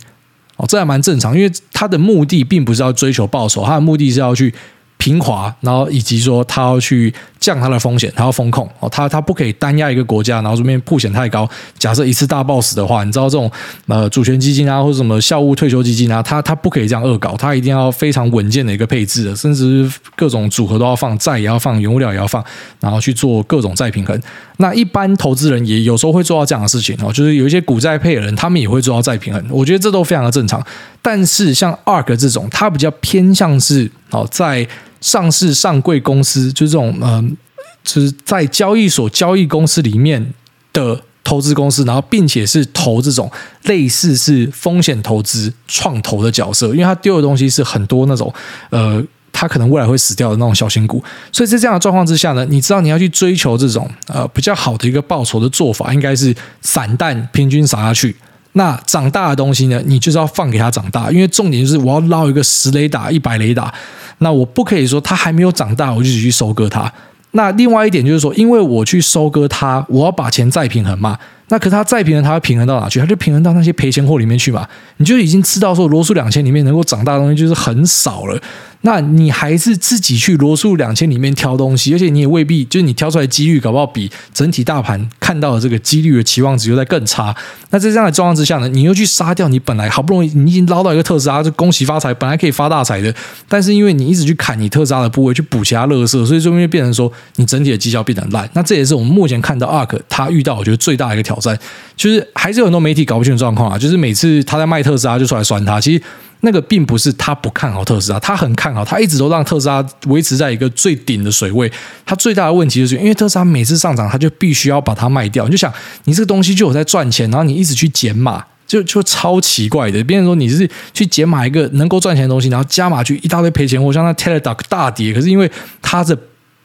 [0.62, 4.54] 哦，这还蛮正常，因为他的目的并不是要追求报酬，他的目的是要去
[4.97, 7.13] 平滑，然后以及说他要去。
[7.41, 11.49] 降它的风险，它要风控哦，它它不可以单压一个国家，然后这边曝险太高。
[11.77, 13.51] 假设一次大爆死的话，你知道这种
[13.88, 22.45] 呃主权基金啊，或者什么校务退休基金啊，它它不可以这样恶搞，它一定要非常稳健的一个配置的，甚至各种组合都要放，债也要放，原物料也要放，
[22.80, 24.17] 然后去做各种再平衡。
[24.58, 29.43] 那一般投资人也有时候会做到这样的事情哦，就是有一些股债配的人，他们也会做到再平衡。
[29.49, 30.63] 我觉得这都非常的正常。
[31.01, 34.67] 但是像 ARK 这种，它比较偏向是哦在。
[35.01, 37.35] 上市上柜公司就是这种，嗯、
[37.83, 40.33] 就是在交易所交易公司里面
[40.71, 43.29] 的投资公司，然后并且是投这种
[43.63, 48.33] 类似是风险投资创投的角色，因为他丢的东西是很多那种，
[48.69, 58.15] 呃，他可能未来会死掉的那种小型股，所以在这样的状况之下呢，你知道你要去追求这种呃比较好的一个报酬的做法，应该是散弹平均撒下去。
[58.53, 63.73] 那长大的东西呢，你就是要放给它长大，因为重点就是我要捞一个十雷打、一百雷打。
[64.17, 66.91] 那我不可以说它还没有长大，我就去收割它。
[67.31, 71.17] 那另外一点就是说，因为我去收割它，我要把钱再平衡嘛。
[71.47, 72.99] 那可是它再平衡，它会平衡到哪去？
[72.99, 74.67] 它就平衡到那些赔钱货里面去嘛。
[74.97, 78.37] 你就已经知道说，罗素两千里面能够长大的东西就是很少了。
[78.82, 87.36] 那你还是自己去罗素两千里面挑东西，而且你也未必就是你挑出来几率，搞不好比整体大盘看到的这个几率的期望值又在更差。
[87.70, 93.13] 那在这样的状况之下呢，你又去杀掉你本来好不容易你已经捞到一个特斯拉，就恭喜发财，本来可以发大财的，
[93.48, 98.50] 但是因为你一直去砍你特斯拉的部位，去补其他乐色，所以这边就变成说你整体的绩效变得烂。
[98.54, 101.58] 那这也是我们目前看到 ARK 他遇到我觉得最大的一个挑战，
[101.96, 106.02] 就是还是有很多媒体搞不清楚状况啊，就是每次他在卖特斯拉就出来酸他，其实。
[106.41, 111.71] 那个并不是他不看好特斯拉，他很看好，他一直都让特斯拉维持在一个最顶的水位。
[112.06, 115.45] 他最大的问题就是因为特斯拉每次上涨，他就必须要把它卖掉。
[115.45, 115.71] 你就想，
[116.06, 120.04] 你这个东西就有在赚钱，然后你一直去减码，就就超奇怪的。
[120.04, 125.49] 变成说你是去减码一个能够赚钱的东西，然后加码去一大堆赔钱货，像那 Teladoc 大跌，可是因为
[125.82, 126.17] 它的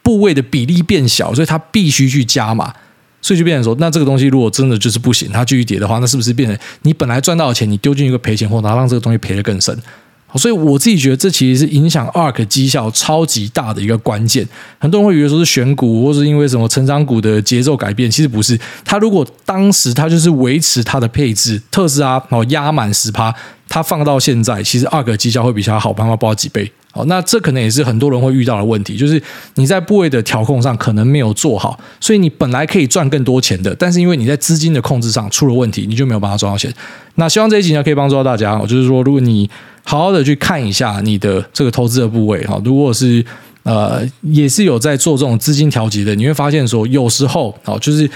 [0.03, 2.73] 部位的比例变小，所以它必须去加码，
[3.27, 9.77] 所以就变成说，那这个东西如果真的就是不行，它继续跌的话，那是不是变成你本来赚到的钱，你丢进一个赔钱货，然后让这个东西赔得更深？
[10.37, 14.47] 所以我自己觉得，这其实是影响 ARK 绩效超级大的一个关键。
[14.79, 18.57] 很多人会以为说是选股，或是因为什么成长股的节奏改变，其实不是。
[18.85, 23.35] 它如果当时它就是维持它的配置，特斯拉哦压满十趴，
[23.69, 26.71] 它放到现在，其实 ARK 绩效会比他好，帮他报几倍。
[26.97, 29.23] 哦，那这可能也是很多人会遇到的问题，就是
[29.57, 36.73] 你在部位的调控上可能没有做好，所以你本来可以赚更多钱的，但是因为你在资金的控制上出了问题，你就没有办法赚到钱。
[37.17, 39.49] 那希望这一集呢可以帮助到大家，就是说如果你
[39.85, 43.25] 好好的去看一下你的这个投资的部位哈，如果是
[43.63, 48.09] 呃也是有在做这种资金调节的，你会发现说有时候啊，就是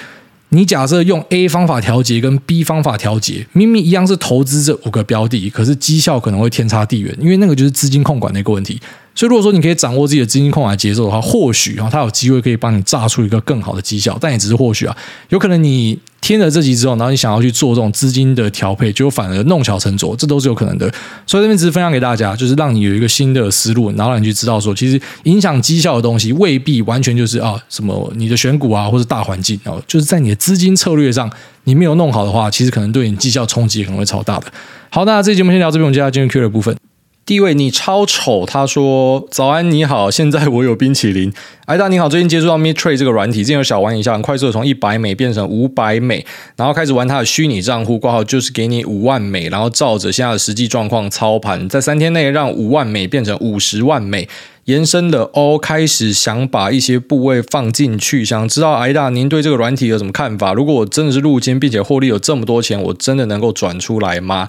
[0.51, 8.81] 你假设用 A 方法调节跟 B 方法调节，明明一样是投资这五个标的，可是绩效可能会天差地远，因为那个就是资金控管的一个问题。
[9.15, 14.97] 所以如果说你可以掌握自己的资金控管节奏的话，或许啊，它有机会可以帮你炸出一个更好的绩效，但也只是或许啊，
[15.31, 15.99] 有可能你。
[16.20, 20.87] 听了这集之后，然后你想要去做这种资金的调配，就反而弄巧成拙，这都是有可能的。
[21.26, 31.30] 所以这边只是分享给大家，就是让你有一个新的思路，然后让你去知道说，其实影响绩效的东西未必完全就是啊什么你的选股啊，或者大环境啊，就是在你的资金策略上
[31.64, 34.46] 你没有弄好的话，其实可能对你绩效冲击可能会超大的。
[34.90, 36.89] 好，那这节目先聊这边，我们接下来进入 Q 的部分。
[37.31, 38.45] 第一位，你超丑。
[38.45, 41.33] 他说：“早安，你好，现在我有冰淇淋。”
[41.66, 54.29] 艾大你好，最近接触到 mitra 这个软体，之前有小玩一下，很快速的从一百美变成五百美，然后开始玩它的虚拟账户，挂号就是给你五万美，然后照着现在的实际状况操盘，在三天内让五万美变成五十万美，
[54.64, 60.53] 延伸的 O，开始想把一些部位放进去，想知道艾大您对这个软体有什么看法？
[60.53, 64.49] 如果我真的是入金，并且获利有这么多钱，我真的能够转出来吗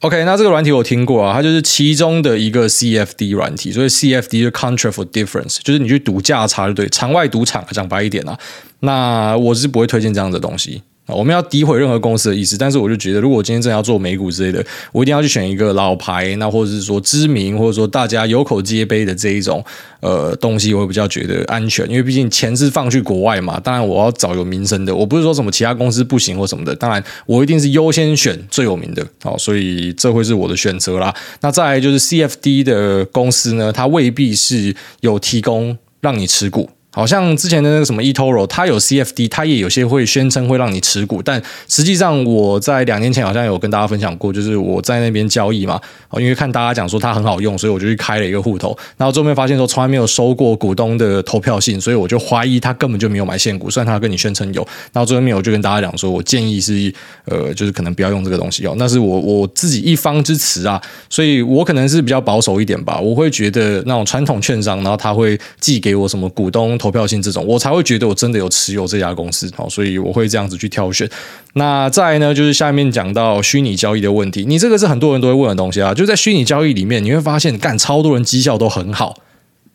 [0.00, 8.38] ？OK，那这个软体我听过啊，它就是其中的一个 CFD 软体，所以 CFD 就是 Contra for Difference，就是你去赌价差就对，场外赌场讲白一点啊，
[8.80, 10.82] 那我是不会推荐这样的东西。
[11.16, 19.64] 我们要诋毁任何公司的意思，但是我就觉得，如果我今天真的要做美股之类的，我一定要去选一个老牌，那或者是说知名，或者说大家有口皆碑的这一种
[20.00, 23.58] 呃东西，我会比较觉得安全，因为毕竟钱是放去国外嘛。
[23.60, 26.74] 当然，我要找有名声的，我不是说什么其他公司不行或什么的。
[26.76, 31.14] 当然，我一定是优先选最有名的，好，所以这会是我的选择啦。
[31.40, 36.68] 那再来就是 CFD 的公司呢，它未必是有提供让你持股。
[36.90, 45.78] 好像之前的那个什么 eToro，它有 CFD，它也有些会宣称会让你持股，但实际上我在两年前好像有跟大家分享过，就是我在那边交易嘛，
[46.16, 56.90] 因为看大家讲说它很好用，所以我就去开了一个户头，然后最后面发现说从来没有收过股东的投票信，所以我就怀疑他根本就没有买现股，虽然他跟你宣称有，然后最后面我就跟大家讲说，我建议是
[57.26, 66.77] 呃，就是可能不要用这个东西哦，那是我我自己一方之词啊，所以我可能是比较保守一点吧，我会觉得那种传统券商，然后他会寄给我什么股东。
[66.78, 71.08] 投票性这种，我才会觉得我真的有持有这家公司，好，所以我会这样子去挑选。
[71.54, 75.92] 那再呢，就是下面讲到虚拟交易的问题，你这个是很多人都会问的东西啊。
[75.92, 79.14] 就在虚拟交易里面，你会发现干超多人绩效都很好，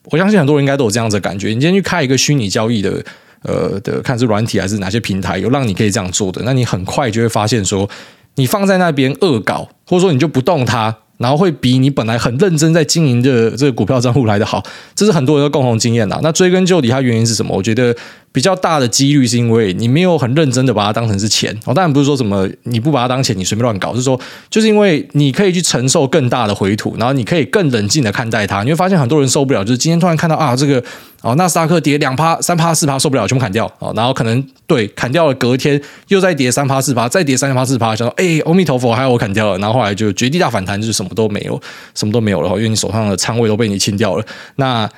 [0.06, 1.50] 我相信很多人应该都有这样子的感觉。
[1.50, 3.04] 你今天去开一个虚拟交易的，
[3.44, 7.90] 呃的，看是软体还是哪些平台有让你可以这样做的，那你很快就会发现说，
[8.36, 10.98] 你放在那边恶搞，或者说你就不动它。
[11.24, 14.62] 然后会比你本来很认真在经营的这个股票账户来的好，
[14.94, 16.20] 这是很多人的共同经验呐。
[16.22, 17.56] 那追根究底，它原因是什么？
[17.56, 17.96] 我觉得。
[18.34, 21.58] 比较大的几率是因为你没有很认真的把它当成是钱。
[21.66, 24.20] 哦，当然不是说什么你不把它当钱你随便乱搞，是说
[24.50, 30.84] 就是因为你可以去承受更大的回吐，然后你可以更冷静的看待它，你会发现很多人受不了，就是今天突然看到啊这个
[31.22, 33.72] 哦纳斯达克跌两趴三趴四趴受不了，全部砍掉。
[33.78, 41.62] 哦，然后可能对砍掉了，隔天又再跌三趴四趴，再跌三趴四趴，想说哎阿弥陀佛还有我砍掉了，然后后来就绝地大反弹，就是什么都没有，
[41.94, 44.90] 什么都没有了，因为你手上的仓位都被你清掉了，那。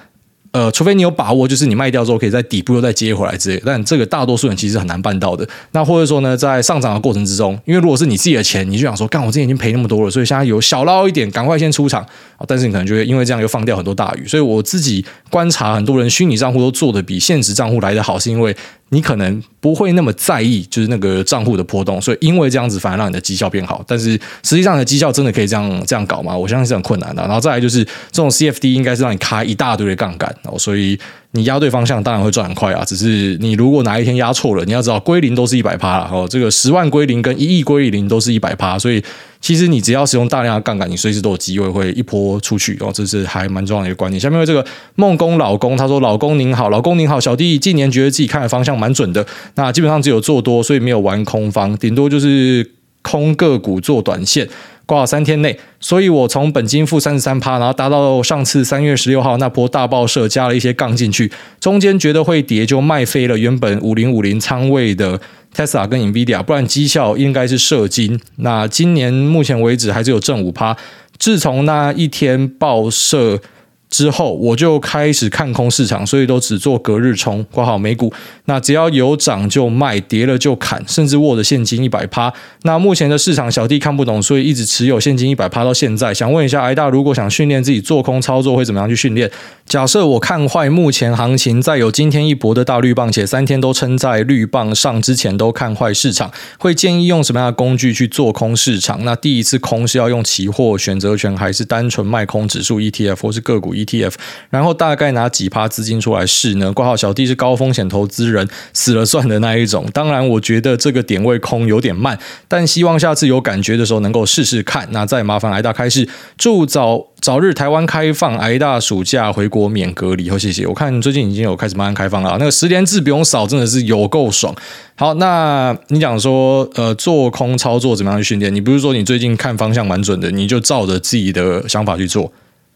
[0.56, 5.46] 呃，除非你有把握，就是你卖掉之后可以在底部又再接回来之类，但这个大多数人其实很难办到的。
[5.74, 12.06] 那或者说呢，在上涨的过程之中，因为如果是你自己的钱，你就想说，干我之前已经赔那么多了，所以现在有小捞一点，赶快先出场。
[12.48, 14.26] 但是你可能就会因为这样又放掉很多大鱼。
[14.26, 18.56] 所以我自己观察，很多人虚拟账户都做的比现实账户来得好，是因为。
[18.90, 23.84] 你可能不会那么在意，就是那个账户的波动，所以因为这样子反而让你的绩效变好。
[23.88, 24.12] 但是
[24.44, 26.38] 实际上的绩效真的可以这样这样搞吗？
[26.38, 27.22] 我相信是很困难的。
[27.24, 31.00] 然后再来就是这种 CFD 应该是让你开一大堆的杠杆，哦，所以。
[31.36, 36.26] 你压对方向当然会赚很快啊，只是你如果哪一天压错了，你要知道归零都是一百趴了哦。
[36.28, 39.04] 这个十万归零跟一亿归零都是一百趴，所以
[39.42, 42.90] 其实你只要使用大量的杠杆，你随时都有机会会一波出去哦。
[42.94, 44.20] 这是还蛮重要的一个观念。
[44.20, 52.72] 下面有这个梦工老公他说：“老公您好，老公您好，小弟近年觉得自己看的方向蛮准的，那基本上只有做多，所以没有玩空方，顶多就是。”
[53.08, 54.50] 空个股做短线。
[54.86, 65.20] 挂了三天内，所以我从本金负三十三趴，然后达到上次三月十六号那波大爆射，加了一些杠进去，中间觉得会跌就卖飞了原本五零五零仓位的
[65.56, 68.20] Tesla 跟 Nvidia，不然绩效应该是射金。
[68.38, 70.78] 那今年目前为止还是有正五趴，
[71.18, 73.42] 自从那一天爆射。
[73.90, 78.12] 之后我就开始看空市场，所以都只做隔日冲，挂好美股。
[78.46, 82.34] 那只要有涨就卖，跌了就砍，甚至握着现金一百趴。
[82.64, 86.14] 那目前的市场小弟看不懂，所以一直持有现金一百趴到现在。
[86.14, 89.30] 想问一下，癌大如果想训练自己做空操作，会怎么样去训练？
[89.66, 99.04] 假设我看坏目前行情，在有今天一搏的大绿棒，且三天都撑在绿棒上之前都看坏市场，会建议用什么样的工具去做空市场？
[99.06, 104.14] 那第一次空是要用期货选择权，还是单纯卖空指数 ETF 或是个股 ETF，
[104.50, 106.72] 然后大概拿几趴资金出来试呢？
[106.74, 109.86] 挂号小弟是高风险投资人，死了算的那一种。
[109.94, 112.18] 当然，我觉得这个点位空有点慢，
[112.48, 114.88] 但希望下次有感觉的时候能够试试看。
[114.92, 116.08] 那再麻烦挨大开市，
[116.38, 120.30] 祝早早日台湾开放，挨大暑假回国免隔离。
[120.30, 120.66] 好，谢谢。
[120.66, 124.56] 我看最近已经有开始慢慢开放了，那个十连制不用扫，真的是有够爽。
[124.98, 128.54] 好，那你讲说，呃，做空操作怎么样去训练？
[128.54, 132.32] 你不是说你最近看方向蛮准的，你就照着自己的想法去做。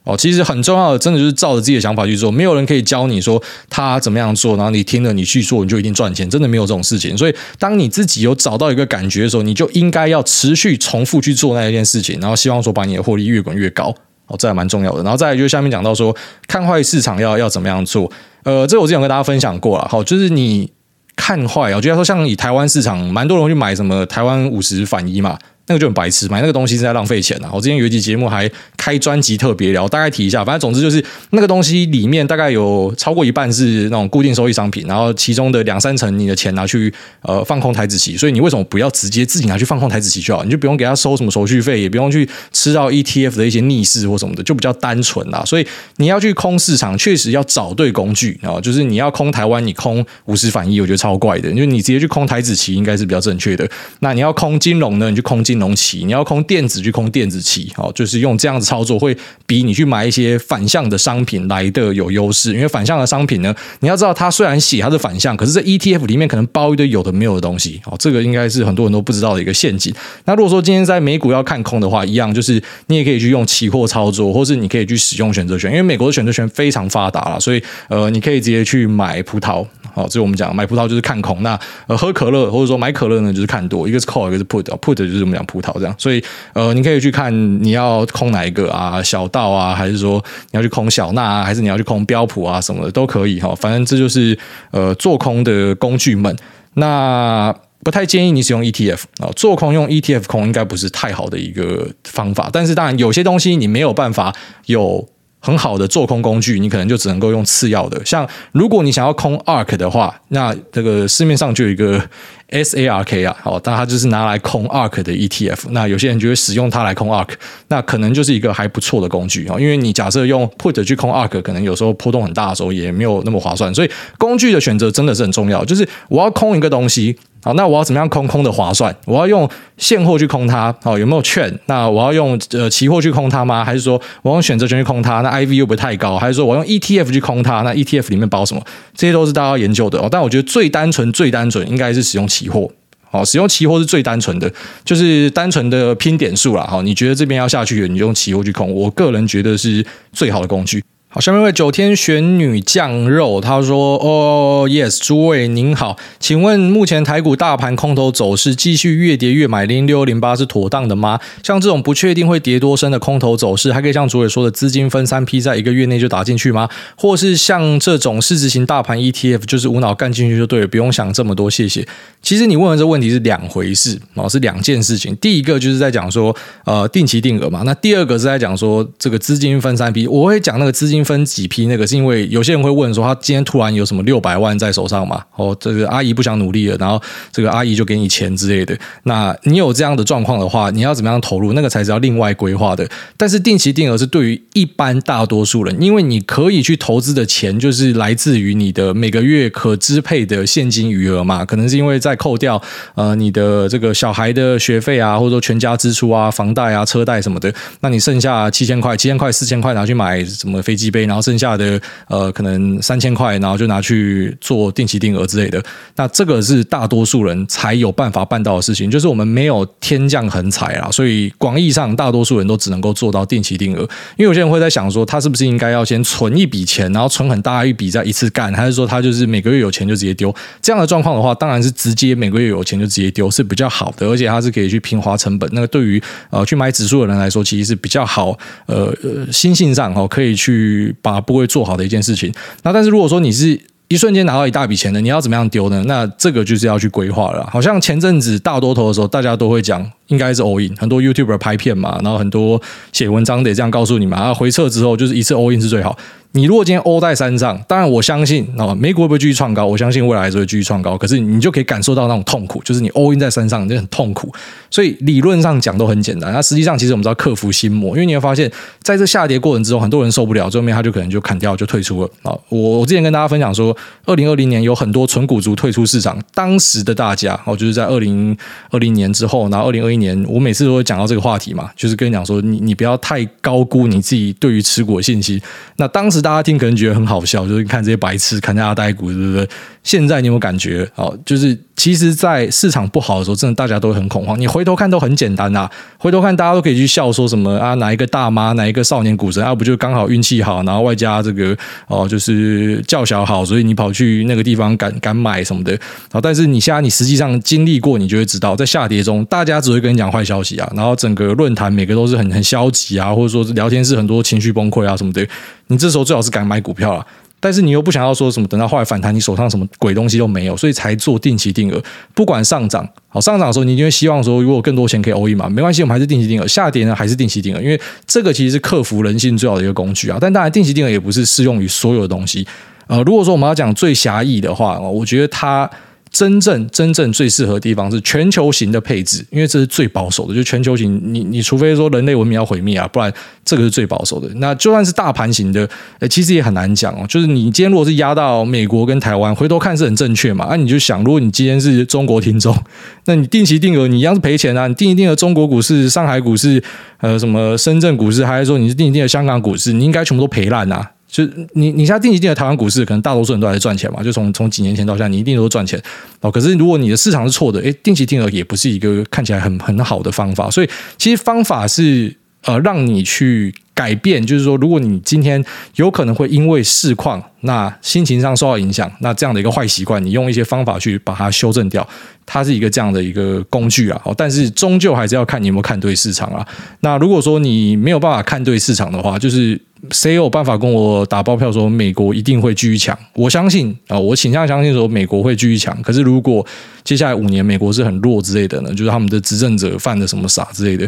[0.10, 2.32] 哦，其实很重要的，真的就是照着自己的想法去做。
[2.32, 6.28] 没有人可以教你说他怎么样做，然后你听了你去做，你就一定赚钱。
[6.28, 7.16] 真的没有这种事情。
[7.16, 13.93] 所以，当你自己有找到一个感觉的时候，你就应该要持续重复去做那一件事情，然后希望说把你的获利越滚越高。
[14.26, 15.03] 哦，这还蛮重要的。
[15.03, 16.16] 然后再来就是下面讲到说，
[16.47, 18.12] 看坏市场要要怎么样做。
[18.43, 19.88] 呃，这个我之前跟大家分享过了。
[19.88, 20.72] 好，就是你
[21.16, 25.38] 看坏，我觉得说像以台湾市场，蛮多人去买什么台湾五十反一嘛。
[25.70, 27.51] 那个就很白痴，买那个东西是在浪费钱啊！
[27.53, 30.43] 我之前有一集节目还开专辑特别聊，大概提一下。
[30.43, 36.91] 反正总之就是那个东西里面大概有超过一半是那种固定收益商品，然后其中的两三成你的钱拿去
[37.22, 40.43] 呃放空台子期，所以你为什么不要直接自己拿去放空台子期就好？
[40.43, 45.43] 你就不用给他收什么手续费，也不用去吃到 ETF 的一些逆势或什么的，就比较单纯啦。
[45.45, 45.67] 所以
[45.97, 53.70] 你要去空市场，确实要找对工具啊，就是你要空台湾，你空五十反一，我觉得超怪的，因为你直接去空台子期应该是比较正确的。
[53.99, 55.59] 那你要空金融呢，你就空金。
[55.60, 62.53] 农期，你要空电子去空电子期，哦，就是用这样子操作，会比你去买一些反向的商品来的有优势。
[62.53, 69.93] 因为反向的商品呢，你要知道它虽然写它是反向，可是这 ETF 里面可能包一堆有的没有的东西，哦，这个应该是很多人都不知道的一个陷阱。
[70.26, 79.66] 那如果说今天在美股要看空的话，一样就是你也可以去用期货操作，或是你可以去使用选择权，因为美国的选择权非常发达了，所以呃，你可以直接去买葡萄。
[80.00, 86.24] 好，这是我们讲买葡萄就是看空，那呃喝可乐或者说买可乐呢就是看多，一个是 call，一个是 put，put 就是我们讲葡萄这样，所以
[86.54, 94.39] 呃你可以去看你要空哪一个啊，小道啊，还是说你要去空小纳啊，还是你要去空标普啊什么的都可以哈，反正这就是
[94.72, 96.34] 呃做空的工具们。
[96.76, 104.34] 那不太建议你使用 ETF 啊，做空用 ETF 空应该不是太好的一个方法，但是当然有些东西你没有办法
[104.68, 105.10] 有。
[105.40, 108.00] 很好的做空工具，你可能就只能够用次要的。
[108.06, 112.02] 像如果你想要空 ARK 的话，那这个市面上就有一个
[112.50, 115.70] SARK 啊，好，但它就是拿来空 ARK 的 ETF。
[115.70, 117.30] 那有些人就会使用它来空 ARK，
[117.70, 119.56] 那可能就是一个还不错的工具啊。
[119.60, 123.74] 因为你假设用 Put 去空 ARK，可能有时候波动很大的时候也没有那么划算。
[123.74, 125.64] 所以工具的选择真的是很重要。
[125.64, 127.18] 就是我要空一个东西。
[127.42, 128.94] 好，那我要怎么样空空的划算？
[129.06, 131.58] 我要用现货去空它，好，有没有券？
[131.68, 133.64] 那我要用呃期货去空它吗？
[133.64, 135.22] 还是说我用选择权去空它？
[135.22, 136.18] 那 IV 又不太高？
[136.18, 137.62] 还是说我用 ETF 去空它？
[137.62, 138.62] 那 ETF 里面包什么？
[138.94, 140.10] 这些都是大家要研究的哦。
[140.12, 142.70] 但我觉得最单纯、最单纯应该是使用期货。
[143.10, 144.52] 好，使用期货是最单纯的，
[144.84, 146.68] 就是单纯的拼点数啦。
[146.70, 148.72] 好，你觉得这边要下去，你就用期货去空。
[148.72, 150.84] 我个人觉得是最好的工具。
[151.12, 161.20] 好，下面一位九天玄女酱肉，他说：“哦，yes，诸位您好，请问目前台股大盘空头走势继续越跌越买零六零八是妥当的吗？
[161.41, 166.70] 像这种不确定会跌多深的空头走势，还可以像主委说的资金分三批，在一个月内就打进去吗？
[166.95, 171.84] 或是像这种市值型大盘 ETF，就是无脑干进去就对了，不用想这么多，谢谢。
[172.22, 175.16] 其实你问的这问题是两回事哦，是两件事情。
[175.16, 176.36] 第一个就是在讲说，
[176.66, 181.66] 呃，定期定额嘛，那第二个是在讲说这个资金分三批，我会讲那个资金。”分几批？
[181.68, 185.24] 那个是因为有些人会问说，他今天突然有什么六百万在手上嘛？
[185.36, 188.78] 哦，这个阿姨不想努力了，然后这个阿姨就给你钱之类的。
[189.04, 191.54] 那你有这样的状况的话，你要怎么样投入？
[191.54, 192.88] 那个才是要另外规划的。
[193.18, 201.45] 但是定期定额是对于一般大多数人，因为你可以去投资的钱就是来自于你的每个月可支配的现金余额嘛。
[201.45, 202.62] 可能是因为在扣掉
[202.95, 210.89] 呃你的这个小孩的学费啊，或者说全家支出啊、房贷啊、车贷什么的，那你剩下七千块、七千块、四千块拿去买什么飞机？
[210.92, 215.64] 杯，然后剩下的呃可能三千块，然后就拿去做定期定额之类的。
[215.96, 223.82] 那这个是大多数人才有办法办到的事情，就是我们没有天降横财啊，所以广义上大多数人都只能够做到定期定额。
[224.18, 230.34] 因为有些人会在想说，他是不是应该要先存一笔钱，然后存很大一笔再一次干，还是说他就是每个月有钱就直接丢？
[230.62, 235.50] 这样的状况的话，当然是直接每个月有钱就直接丢是比较好的，而且他是可以去平滑成本。
[235.52, 238.38] 那个对于呃去买指数的人来说，其实是比较好，
[238.68, 242.34] 呃呃心性上哦可以去把部位做好的一件事情。
[242.64, 245.84] 那但是如果说你是一瞬间拿到一大笔钱的，你要怎么样丢呢？
[245.88, 247.48] 那这个就是要去规划了。
[247.52, 252.62] 好像前阵子大多头的时候，大家都会讲应该是 all in，很多 YouTuber 拍片嘛，然后很多
[252.92, 254.20] 写文章得这样告诉你嘛。
[254.20, 255.98] 然后回撤之后就是一次 all in 是最好。
[256.32, 259.66] 你如果今天欧在山上，当然我相信啊，美股会不会继续创高？
[259.66, 260.96] 我相信未来还是会继续创高。
[260.96, 264.32] 可是你就可以感受到那种痛苦，就是你 all in 在山上，你就很痛苦。
[264.70, 268.50] 所以理论上讲都很简单，那实际上其实我们知道克服心魔，因为你会发现
[268.84, 272.38] 在这下跌过程之中，很多人受不了，最后面他就可能就砍掉就退出了啊。
[272.50, 273.76] 我我之前跟大家分享说，
[274.06, 278.38] 二零二零年有很多纯股族退出市场，当时的大家哦，就是在二零
[278.70, 285.42] 二零年之后，然后二零二一年，我每次都会讲到这个话题嘛，就是跟你讲说，你你不要太高估你自己对于持股的信心。
[285.78, 289.47] 那当时大家听可能觉得很好笑，就是看这些白痴砍下阿呆股，对不对？
[289.82, 290.88] 现在你有没有感觉？
[290.95, 294.38] 哦，就是其实，在市场不好的时候，真的大家都很恐慌。
[294.38, 301.57] 你回头看都很简单啊，回头看大家都可以去笑说什么啊，哪一个大妈，哪一个少年股神啊，不就刚好运气好，然后外加这个
[301.88, 305.74] 哦，就是叫小好，所以你跑去那个地方敢敢买什么的。
[306.11, 315.26] 啊，但是你现在你实际上经历过，你就会知道，在下跌中，大家只会跟你讲坏消息啊，然后整个论坛每个都是很很消极啊，或者说聊天室很多情绪崩溃啊什么的。
[315.70, 317.03] 你这时候最好是敢买股票了。
[317.41, 321.82] 但是你又不想要说什么，等到后来反弹，你手上什么鬼东西都没有，所以才做定期定额。
[322.13, 326.45] 不管上涨，好上涨的时候，你就会希望说，如果更多钱可以 all in 嘛，没关系，我们还是定期定额。
[326.45, 330.17] 下跌呢，还是定期定额，因为这个其实是克服人性最好的一个工具啊。
[330.20, 332.45] 但当然，定期定额也不是适用于所有的东西。
[332.88, 335.70] 呃，如果说我们要讲最狭义的话，我觉得它。
[336.12, 340.34] 真正真正最适合的地方是全球型的配置，因为这是最保守的。
[340.34, 343.14] 就全球型，你你除非说人类文明要毁灭啊，不然
[343.45, 344.28] 这个是最保守的。
[344.36, 347.05] 那就算是大盘型的，诶，其实也很难讲哦。
[347.07, 350.47] 就是你今天如果是压到美国跟台湾，回头看是很正确嘛？
[350.49, 352.55] 那、你就想，如果你今天是中国听众，
[353.05, 354.68] 那你定期定额你一样是赔钱啊。
[354.68, 356.62] 你定一定额中国股市、上海股市、
[356.99, 360.91] 呃什么深圳股市，还是说你是定一定的香港股市，你应该全部都赔烂啊。
[361.10, 364.03] 就你，你现在定期定额台湾股市，可能大多数人都还在赚钱嘛。
[364.03, 365.82] 就从从几年前到现在，你一定都赚钱
[366.22, 366.32] 哦。
[366.32, 370.51] 可是如果你的市场是错的，诶，定期定额也不是一个看起来很很好的方法。
[370.51, 375.42] 所以其实方法是呃，让你去改变，就是说，如果你今天
[375.76, 381.88] 有可能会因为市况，那心情上受到影响，那这样的一个坏习惯，你用一些方法去把它修正掉，
[382.26, 384.02] 它是一个这样的一个工具啊。
[384.04, 386.46] 哦，但是终究还是要看你有没有看对市场啊。
[386.82, 389.58] 那如果说你没有办法看对市场的话，就是。
[389.92, 393.00] 谁有办法跟我打包票说美国一定会继续强？
[393.14, 395.82] 我相信啊，我倾向相信说美国会继续强。
[395.82, 396.46] 可是如果
[396.84, 398.74] 接下来五年美国是很弱之类的呢？
[398.74, 400.86] 就是他们的执政者犯了什么傻之类的？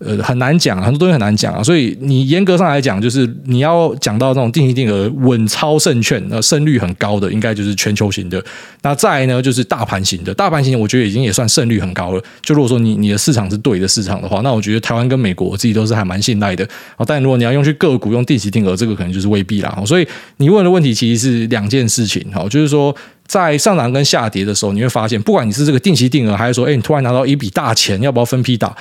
[0.00, 1.62] 呃，很难讲，很多东西很难讲啊。
[1.62, 8.44] 所以你严格上来讲，就是你要讲到那种定期定额稳操胜券，那胜率很高的，应该就是全球型的。
[8.82, 10.34] 那再呢，就是大盘型的。
[10.34, 12.22] 大盘型我觉得已经也算胜率很高了。
[12.42, 16.68] 就如果说你你的市场是对的市场的话，那我觉得台湾跟美国我自己都是还蛮信赖的。
[17.06, 19.82] 但如果你要用去个股用定期定额，这个可能就是未必啦。
[19.86, 20.06] 所以
[20.38, 22.24] 你问的问题其实是两件事情。
[22.32, 22.94] 好，就是说
[23.26, 28.76] 在上涨跟下跌的时候，你会发现，不管你是这个定期定额，还是说，哎，你突然拿到一笔大钱，要不要分批打？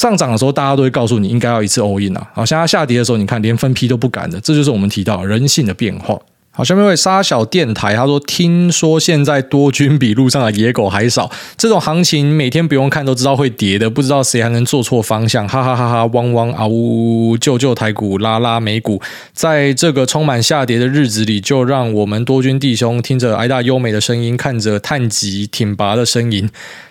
[0.00, 2.26] 上涨的时候，大家都会告诉你应该要一次 all in 啊。
[2.32, 6.18] 好，像它下跌的时候，你看连分批都不敢的，这就是我们提到人性的变化。
[6.52, 15.46] 好，下面一位沙小电台，他说：“听说现在多军比路上的野狗还少，这种行情每天不用看都知道会跌的，不知道谁还能做错方向？
[15.46, 16.06] 哈哈哈哈！
[16.06, 17.36] 汪汪啊呜！
[17.38, 19.00] 救救台股，拉拉美股，
[19.34, 26.48] 在这个充满下跌的日子里，就让我们多军弟兄听着挨大优美的声音，看着探极挺拔的身影。”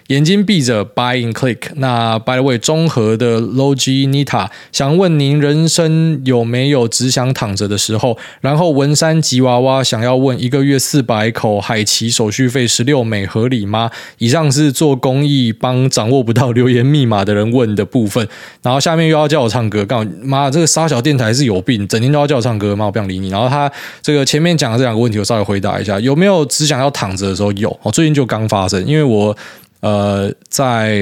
[0.09, 1.57] 眼睛闭着，buy and click。
[1.75, 8.17] 那 by the way，中和的 Logi Nita 想问您，人生有没有只想躺着的时候？
[8.41, 13.91] 然后文山吉娃娃想要问，一个月四百口海奇手续费十六美合理吗？
[14.17, 18.27] 以上是做公益帮掌握不到留言密码的人问的部分。
[18.63, 23.29] 然后下面又要叫我唱歌，干妈，这个沙小电台是有病，整天都要叫我唱歌，妈，我不想理你。
[23.29, 27.51] 然后他这个前面讲的这两个问题，我稍微回答一下，有没有只想要躺着的时候？
[27.51, 29.37] 有，我最近就刚发生，因为我。
[29.81, 30.99] 呃，在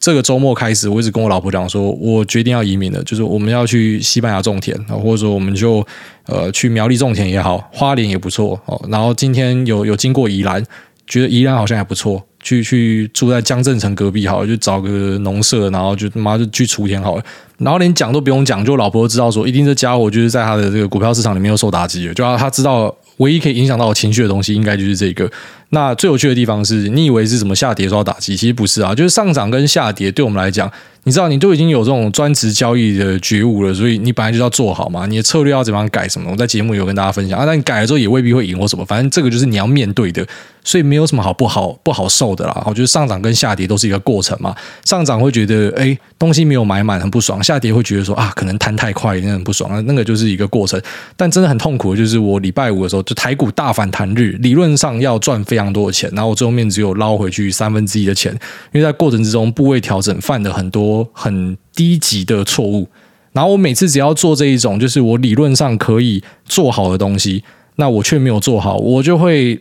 [0.00, 5.84] 这个周末开始，我一直跟我老婆讲说，我决定要移民了，就是我们要去西班牙种田，或者说我们就
[6.26, 8.80] 呃去苗栗种田也好，花莲也不错哦。
[8.88, 10.64] 然后今天有有经过宜兰，
[11.06, 12.22] 觉得宜兰好像还不错。
[12.44, 17.24] 去去住在江镇城隔壁好了，就找个农舍，然后就他妈就去锄田好了，
[17.56, 25.30] 然后连讲都不用讲，就老婆都知道说，一定这家伙就是在他的这个股票市场里面又受打击了，就要他知道唯一可以影响到我情绪的东西，应该就是这个。
[25.70, 30.70] 那最有趣的地方是，你以为是什么下跌受到打击，其实不是啊，就是上涨跟下跌对我们来讲。
[31.04, 35.06] 你知道，你都已经有这种专职交易的觉悟了，所以你本来就要做好嘛。
[35.06, 36.30] 你的策略要怎么样改什么？
[36.30, 37.44] 我在节目有跟大家分享啊。
[37.44, 40.26] 但你改了之后也未必会赢或什么，反正这个就是你要面对的，
[40.64, 42.62] 所以没有什么好不好不好受的啦。
[42.66, 44.54] 我觉得上涨跟下跌都是一个过程嘛。
[44.84, 49.80] 上涨会觉得哎东西没有买满很不爽，下跌会觉得说啊可能弹太快那很不爽啊。
[49.86, 50.80] 那个就是一个过程，
[51.16, 58.32] 但真的很痛苦就是我礼拜五的时候就台股大反弹日，理论上要赚非常多的钱，然后我最后面只有捞回去三分之一的钱，
[58.72, 61.56] 因为在过程之中部位调整犯了很多很。
[61.76, 62.88] 低级的错误，
[63.32, 67.42] 然后我每次只要做这一种，就是我理论上可以做好的东西，
[67.74, 69.60] 那我却没有做好，我就会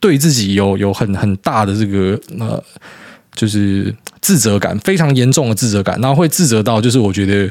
[0.00, 2.60] 对自己有有很很大的这个呃，
[3.36, 7.48] 就是自责感，非常严重的自责感，然后会自责到就是我觉得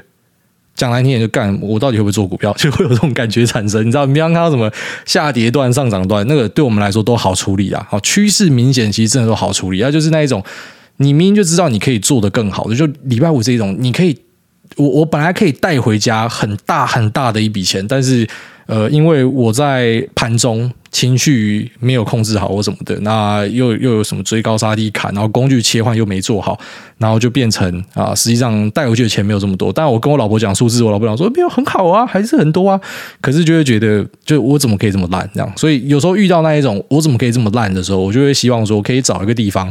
[0.76, 3.88] 讲难听点就干，我到底会不会做股票，就会有这种感觉产生。
[3.88, 4.70] 你知道，你刚刚看到什么
[5.06, 10.44] 下跌段、上涨段，那个对我们来说都好处理啊，好趋势明显，其实真的都好处理啊，就是那一种。
[10.98, 14.16] 你明明就知道你可以做得更好的，就礼拜五这种，你可以，
[14.76, 18.28] 我我本来可以带回家很大很大的一笔钱，但是
[18.66, 26.58] 呃，因为我在盘中情绪没有控制好或什么的，那又又有什么追高杀低砍，然后工具切换又没做好，
[26.98, 29.74] 然后就变成啊，实际上带回去的钱没有这么多。
[29.74, 32.80] 但我跟我老婆讲数字，我老婆讲说没有很好啊，还是很多啊，
[33.20, 35.54] 可是就会觉得，就我怎么可以这么烂这样？
[35.58, 39.70] 所以有时候遇到那一种我怎么可以这么烂的时候，我就会希望说可以找一个地方。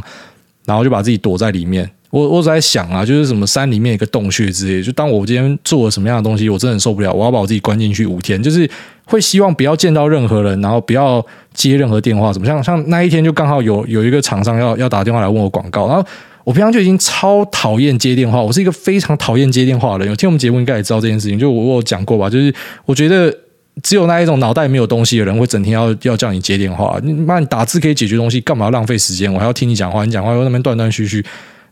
[0.65, 1.89] 然后就把自己躲在里面。
[2.09, 4.83] 我我在想啊，就是什么山里面一个洞穴之类。
[4.83, 8.41] 就当我今天做了什么样的东西，我真的很受不了，我要把我自己关进去五天。
[8.41, 8.69] 就是
[9.05, 12.31] 会希望不要见到任何人，然后不要接任何电话。
[12.31, 16.05] 怎么像像那一天就刚好有有一个厂商要要打电话来问我广告，然后
[16.43, 18.39] 我平常就已经超讨厌接电话。
[18.39, 20.09] 我是一个非常讨厌接电话的人。
[20.09, 21.39] 有听我们节目应该也知道这件事情。
[21.39, 22.53] 就我我有讲过吧，就是
[22.85, 23.35] 我觉得。
[23.81, 26.99] 只有那一种脑袋没有东西的人会整天要要叫你接电话。
[27.01, 29.33] 你妈，你打字可以解决东西，干嘛浪费时间？
[29.33, 31.25] 我还要听你讲话，你讲话又那边断断续续。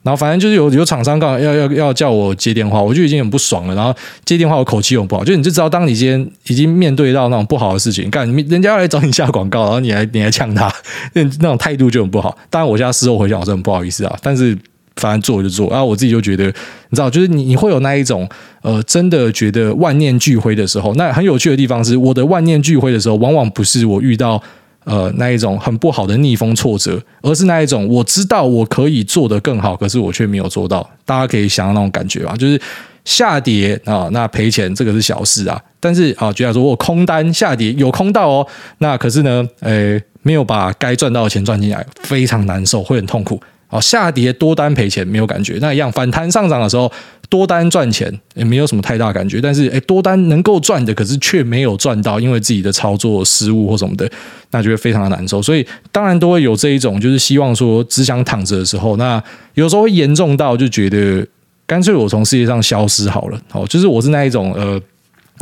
[0.03, 3.75] 然后反正就是有有厂商刚好要要要叫我接电话，我就已经很不爽了。
[3.75, 3.95] 然后
[4.25, 10.73] 接电话我口气又不好，就你就知道，当你今天已经面对到那种不好的事情，干人家要来找你下广告，然后你还你还呛他，
[11.13, 12.35] 那那种态度就很不好。
[12.49, 14.57] 当然我现在事后回想，我真的很不好意思啊，但是。
[14.97, 18.27] 反正做就做，然后我自己就觉得，你知道，就是你你会有那一种，
[18.61, 20.93] 呃，真的觉得万念俱灰的时候。
[20.95, 24.41] 那很有趣的地方是，我的万念俱灰的时候，往往不是我遇到
[24.83, 30.87] 呃那一种很不好的逆风挫折，而是那一种我知道我可以做得更好，可是我却没有做到。
[31.05, 32.59] 大家可以想到那种感觉吧，就是
[33.05, 38.47] 下跌啊，那赔钱这个是小事啊，但是啊，举例说，我空单下跌有空到哦，
[38.79, 43.41] 那可是呢，呃，没有把该赚到的钱赚进来，非常难受，会很痛苦。
[43.71, 46.91] 好，下跌多单赔钱没有感觉，那一样反弹上涨的时候
[47.29, 54.11] 多单赚钱也没有什么太大感觉，但是诶多单能够赚的，可是却没有赚到，因为自己的操作失误或什么的，
[54.51, 55.41] 那就会非常的难受。
[55.41, 61.25] 所以当然都会有这一种，就是希望说只想躺着的时候，那有时候会严重到就觉得
[61.65, 63.39] 干脆我从世界上消失好了。
[63.49, 64.77] 好，就是我是那一种呃。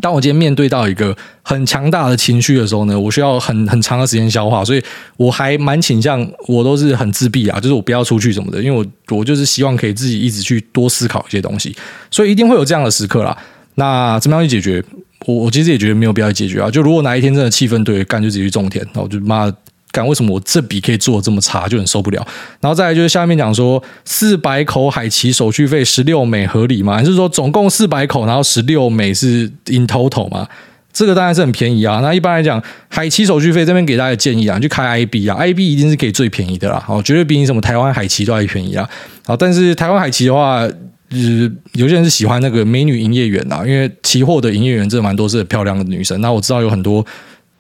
[0.02, 4.84] 当我今天面对到一个很强大的情绪的时候呢，我需要很很长的时间消化，所以
[5.18, 11.76] 我还蛮倾向我都是很自闭啊，就是我不要出去什么的，因为我我就是希望可以自己一直去多思考一些东西，
[12.12, 13.38] 所以一定会有这样的时刻啦。
[13.76, 14.84] 那怎么样去解决？
[15.26, 16.72] 我我其实也觉得没有必要解决啊。
[16.72, 19.52] 就如果哪一天真的气氛对，干就直接去种田，那我就妈。
[19.92, 22.26] 干为什么我这笔可以做的这么差，就很受不了。
[22.62, 26.96] 然后再来就是下面讲说，四百口海奇手续费十六美合理吗？
[26.96, 30.48] 还是说总共四百口，然后十六美是 in total 吗？
[30.92, 32.00] 这个当然是很便宜啊。
[32.02, 36.84] 那一般来讲，海奇手续费这边给大家建议啊，就开 IB 啊，IB 一定是给最便宜的啦。
[36.88, 38.90] 哦，绝对比你什么台湾海奇都还便宜啊。
[39.26, 40.68] 好，但是台湾海奇的话，
[41.10, 46.20] 就是有些人是喜欢那个美女营业员啊，因为期货的营业员真的蛮多是很漂亮的女生。
[46.22, 47.06] 那我知道有很多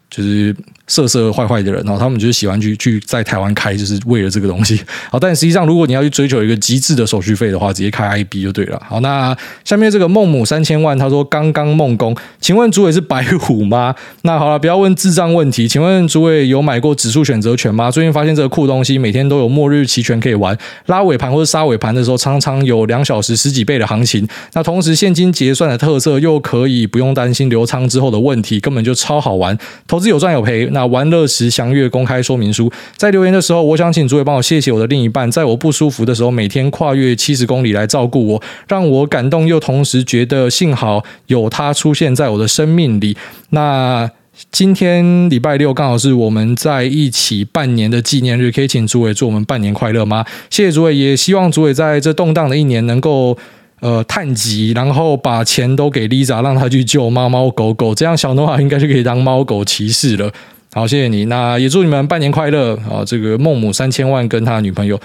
[0.10, 0.56] 就是。
[0.92, 4.82] 色色坏坏的人，然后他们就是喜欢去去在台湾开，就是为了这个东西。
[5.12, 8.82] 好，但实际上，如果你要去追求一个极致的手续费的话，直接开 IB 就对了。
[8.90, 13.94] 好，那下面这个孟母三千万，他说刚刚孟工，请问主委是白虎吗？
[14.24, 17.92] 那好了，不要问智障问题，请问主委有买过指数选择权吗？
[17.92, 20.58] 最近发现这个酷东西，每天都有末日期权可以玩，
[20.88, 24.28] 拉尾盘或者杀尾盘的时候，常常有两小时十几倍的行情。
[24.54, 29.56] 那同时现金结算的特色，又可以不用担心留仓之后的问题，根本就超好玩。
[29.88, 30.68] 投资有赚有赔。
[30.72, 32.72] 那玩乐时详阅公开说明书。
[32.96, 43.18] 在留言的时候，我想请诸位帮我谢谢我的另一半，在我不舒服的时候，每天跨越七十公里来照顾我，让我感动又同时觉得幸好有他出现在我的生命里。
[43.50, 44.10] 那
[44.52, 50.26] 今天礼拜六刚好是我们在一起半年的纪念日，可以请主委祝我们半年快乐吗？
[50.50, 53.38] 谢谢主委，也希望主委在这动荡的一年能够
[53.80, 60.32] 呃探吉，然后把钱都给 Lisa，让她去救猫猫狗狗，这样小诺瓦应该就可以当猫狗骑士了。
[60.72, 63.04] 好，谢谢你，那也祝你们半年快乐啊！
[63.06, 65.00] 这个孟母三千万跟他女朋友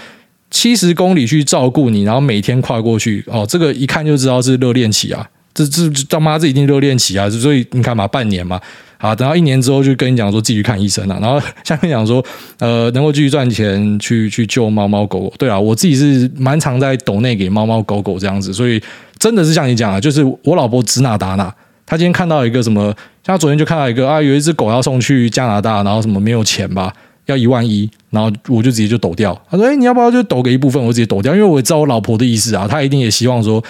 [0.51, 5.27] 七十公里去照顾你，然后每天跨过去哦，这个一看就知道是热恋期啊。
[5.55, 7.29] 这这他妈这一定热恋期啊！
[7.29, 8.59] 所以你看嘛，半年嘛，
[9.05, 12.25] 啊，等到一年之后就跟你讲说继续看医生了，然后下面讲说，
[12.57, 15.33] 呃，能够继续赚钱去去救猫猫狗狗。
[15.37, 18.81] 对啊，我自己是蛮常在抖内给猫猫狗狗这样子，所以
[19.19, 21.53] 真的是像你讲的，就是我老婆指哪打哪。
[21.85, 22.85] 她今天看到一个什么，
[23.23, 26.91] 像她昨天就看到一个啊，有一只狗要送去加拿大，然后什么没有钱吧，
[27.27, 29.39] 要一万一，然后我就直接就抖掉。
[29.51, 33.63] 她说：“哎，你要不要就抖给一部分？”我直接抖掉，因为我知道我老婆的意思啊，她一定也希望说。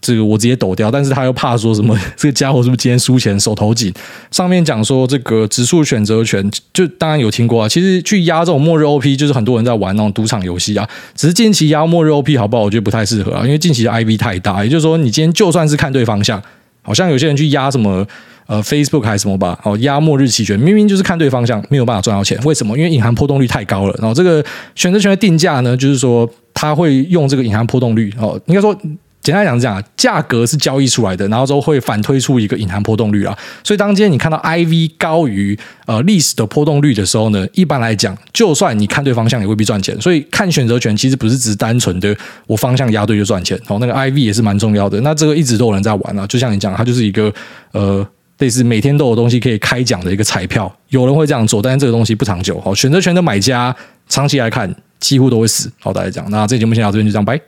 [0.00, 1.94] 这个我直接抖掉，但是他又怕说什么？
[2.16, 3.92] 这个家伙是不是今天输钱手头紧？
[4.30, 7.68] 上面讲说这个指数选择权，就当然有听过啊。
[7.68, 10.88] 其实去压这种末日 OP，就是很多人在玩那种赌场游戏啊。
[11.14, 12.62] 只是近期压末日 OP 好不好？
[12.62, 14.64] 我觉得不太适合啊，因为近期的 IV 太大。
[14.64, 16.42] 也就是说，你今天就算是看对方向，
[16.80, 18.06] 好像有些人去压什么
[18.46, 22.38] 呃 Facebook 还是什么吧，哦压末日期权，明明就是看对方向，没有办法赚到钱。
[22.44, 22.74] 为什么？
[22.78, 23.94] 因为隐含波动率太高了。
[23.98, 24.42] 然后这个
[24.74, 28.74] 选择权的定价呢，就是说他会用这个隐含波动率哦，应该说。
[29.30, 33.36] 简单讲讲，价格是交易出来的，然后之后会反推出一个隐含波动率啊。
[33.62, 39.98] 所以当今天你看到 IV 高于呃历史的波动率的时候呢，一般来讲，就算你看对方向也未必赚钱。
[40.00, 42.16] 所以看选择权其实不是只单纯的
[42.46, 45.00] 我方向压对就赚钱哦，那个 IV 也是蛮重要的。
[45.02, 47.32] 那这个一直都有人在玩啊，就像你讲，它就是一个
[47.72, 48.06] 呃
[48.38, 52.60] 类似每天都有东西可以开奖的一个彩票，有人会这样做，但是这个东西不长久。
[52.60, 53.74] 好，选择权的买家
[54.08, 55.70] 长期来看几乎都会死。
[55.78, 57.38] 好，大家讲，那这节目先到这边就这样，拜。